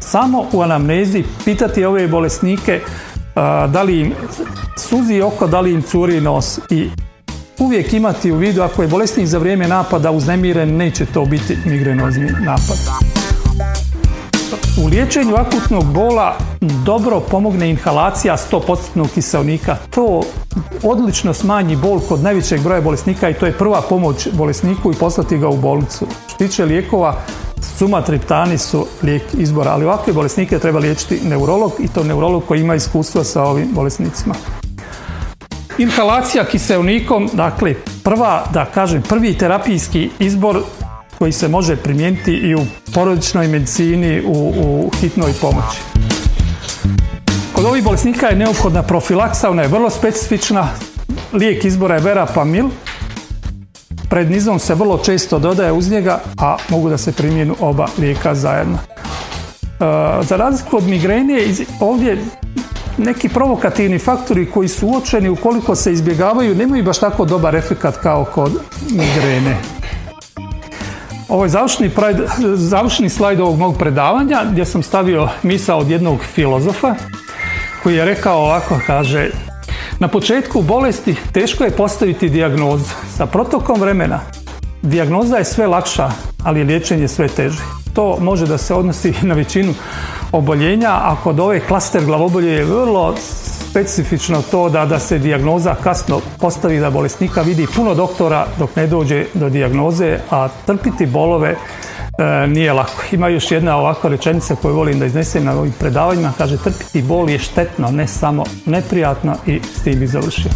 Samo 0.00 0.46
u 0.52 0.62
anamnezi 0.62 1.24
pitati 1.44 1.84
ove 1.84 2.08
bolesnike 2.08 2.80
da 3.68 3.82
li 3.82 4.00
im 4.00 4.12
suzi 4.76 5.20
oko, 5.20 5.46
da 5.46 5.60
li 5.60 5.72
im 5.72 5.82
curi 5.82 6.20
nos 6.20 6.58
i 6.70 6.88
uvijek 7.58 7.92
imati 7.92 8.32
u 8.32 8.36
vidu 8.36 8.62
ako 8.62 8.82
je 8.82 8.88
bolesnik 8.88 9.26
za 9.26 9.38
vrijeme 9.38 9.68
napada 9.68 10.10
uznemiren, 10.10 10.76
neće 10.76 11.06
to 11.06 11.24
biti 11.24 11.58
migrenozni 11.64 12.30
napad. 12.40 12.76
U 14.84 14.86
liječenju 14.86 15.34
akutnog 15.36 15.84
bola 15.92 16.36
dobro 16.84 17.20
pomogne 17.20 17.70
inhalacija 17.70 18.36
100% 18.36 19.08
kiselnika. 19.14 19.76
To 19.90 20.22
odlično 20.82 21.34
smanji 21.34 21.76
bol 21.76 22.00
kod 22.08 22.22
najvećeg 22.22 22.62
broja 22.62 22.80
bolesnika 22.80 23.28
i 23.28 23.34
to 23.34 23.46
je 23.46 23.58
prva 23.58 23.80
pomoć 23.88 24.28
bolesniku 24.32 24.92
i 24.92 24.94
poslati 24.94 25.38
ga 25.38 25.48
u 25.48 25.56
bolnicu. 25.56 26.06
Što 26.28 26.38
tiče 26.38 26.64
lijekova, 26.64 27.20
sumatriptani 27.78 28.58
su 28.58 28.86
lijek 29.02 29.22
izbora, 29.38 29.70
ali 29.70 29.84
ovakve 29.84 30.12
bolesnike 30.12 30.58
treba 30.58 30.78
liječiti 30.78 31.20
neurolog 31.24 31.72
i 31.78 31.88
to 31.88 32.04
neurolog 32.04 32.44
koji 32.48 32.60
ima 32.60 32.74
iskustva 32.74 33.24
sa 33.24 33.42
ovim 33.42 33.68
bolesnicima. 33.72 34.34
Inhalacija 35.78 36.44
kiselnikom, 36.44 37.30
dakle, 37.32 37.74
prva, 38.04 38.44
da 38.52 38.64
kažem, 38.64 39.02
prvi 39.02 39.38
terapijski 39.38 40.10
izbor 40.18 40.62
koji 41.18 41.32
se 41.32 41.48
može 41.48 41.76
primijeniti 41.76 42.32
i 42.32 42.54
u 42.54 42.60
porodičnoj 42.94 43.48
medicini, 43.48 44.22
u, 44.26 44.52
u 44.56 44.90
hitnoj 45.00 45.32
pomoći. 45.40 45.78
Kod 47.52 47.64
ovih 47.64 47.84
bolesnika 47.84 48.26
je 48.26 48.36
neophodna 48.36 48.82
profilaksa, 48.82 49.50
ona 49.50 49.62
je 49.62 49.68
vrlo 49.68 49.90
specifična. 49.90 50.68
Lijek 51.32 51.64
izbora 51.64 51.94
je 51.94 52.00
verapamil. 52.00 52.68
Pred 54.10 54.30
nizom 54.30 54.58
se 54.58 54.74
vrlo 54.74 54.98
često 54.98 55.38
dodaje 55.38 55.72
uz 55.72 55.90
njega, 55.90 56.20
a 56.38 56.56
mogu 56.68 56.88
da 56.88 56.98
se 56.98 57.12
primijenu 57.12 57.56
oba 57.60 57.88
lijeka 57.98 58.34
zajedno. 58.34 58.78
E, 58.78 60.22
za 60.22 60.36
razliku 60.36 60.76
od 60.76 60.88
migrene, 60.88 61.38
ovdje 61.80 62.18
neki 62.98 63.28
provokativni 63.28 63.98
faktori 63.98 64.50
koji 64.50 64.68
su 64.68 64.86
uočeni 64.86 65.28
ukoliko 65.28 65.74
se 65.74 65.92
izbjegavaju 65.92 66.54
nemaju 66.54 66.84
baš 66.84 66.98
tako 66.98 67.24
dobar 67.24 67.56
efekat 67.56 67.96
kao 67.96 68.24
kod 68.24 68.52
migrene. 68.90 69.56
Ovo 71.28 71.44
je 71.44 71.48
završni, 71.48 71.90
završni 72.54 73.08
slajd 73.08 73.40
ovog 73.40 73.58
mog 73.58 73.78
predavanja 73.78 74.44
gdje 74.50 74.64
sam 74.64 74.82
stavio 74.82 75.28
misa 75.42 75.76
od 75.76 75.90
jednog 75.90 76.18
filozofa 76.34 76.94
koji 77.82 77.96
je 77.96 78.04
rekao 78.04 78.38
ovako, 78.38 78.80
kaže 78.86 79.30
na 79.98 80.08
početku 80.08 80.62
bolesti 80.62 81.16
teško 81.32 81.64
je 81.64 81.70
postaviti 81.70 82.28
dijagnozu. 82.28 82.84
Sa 83.16 83.26
protokom 83.26 83.80
vremena 83.80 84.20
dijagnoza 84.82 85.36
je 85.36 85.44
sve 85.44 85.66
lakša, 85.66 86.10
ali 86.44 86.60
je 86.60 86.64
liječenje 86.64 87.08
sve 87.08 87.28
teže. 87.28 87.62
To 87.94 88.18
može 88.20 88.46
da 88.46 88.58
se 88.58 88.74
odnosi 88.74 89.14
na 89.22 89.34
većinu 89.34 89.74
oboljenja, 90.32 90.90
a 90.90 91.16
kod 91.24 91.40
ove 91.40 91.60
klaster 91.60 92.04
glavobolje 92.04 92.52
je 92.52 92.64
vrlo 92.64 93.14
specifično 93.72 94.42
to 94.50 94.68
da, 94.68 94.86
da 94.86 94.98
se 94.98 95.18
dijagnoza 95.18 95.74
kasno 95.74 96.20
postavi 96.38 96.80
da 96.80 96.90
bolesnika 96.90 97.42
vidi 97.42 97.66
puno 97.76 97.94
doktora 97.94 98.46
dok 98.58 98.76
ne 98.76 98.86
dođe 98.86 99.24
do 99.34 99.48
dijagnoze, 99.48 100.18
a 100.30 100.48
trpiti 100.66 101.06
bolove 101.06 101.50
e, 101.50 102.46
nije 102.46 102.72
lako. 102.72 103.02
Ima 103.12 103.28
još 103.28 103.50
jedna 103.50 103.76
ovakva 103.76 104.10
rečenica 104.10 104.54
koju 104.54 104.74
volim 104.74 104.98
da 104.98 105.06
iznesem 105.06 105.44
na 105.44 105.52
ovim 105.52 105.72
predavanjima, 105.78 106.32
kaže 106.38 106.56
trpiti 106.56 107.02
bol 107.02 107.30
je 107.30 107.38
štetno, 107.38 107.90
ne 107.90 108.06
samo 108.06 108.44
neprijatno 108.66 109.36
i 109.46 109.60
s 109.74 109.82
tim 109.82 109.98
bi 109.98 110.06
završio. 110.06 110.50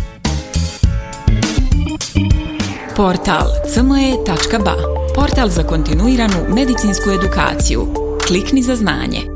Portal 2.96 3.46
cme.ba 3.74 4.74
Portal 5.14 5.48
za 5.48 5.62
kontinuiranu 5.62 6.54
medicinsku 6.54 7.10
edukaciju. 7.10 7.86
Klikni 8.28 8.62
za 8.62 8.76
znanje. 8.76 9.35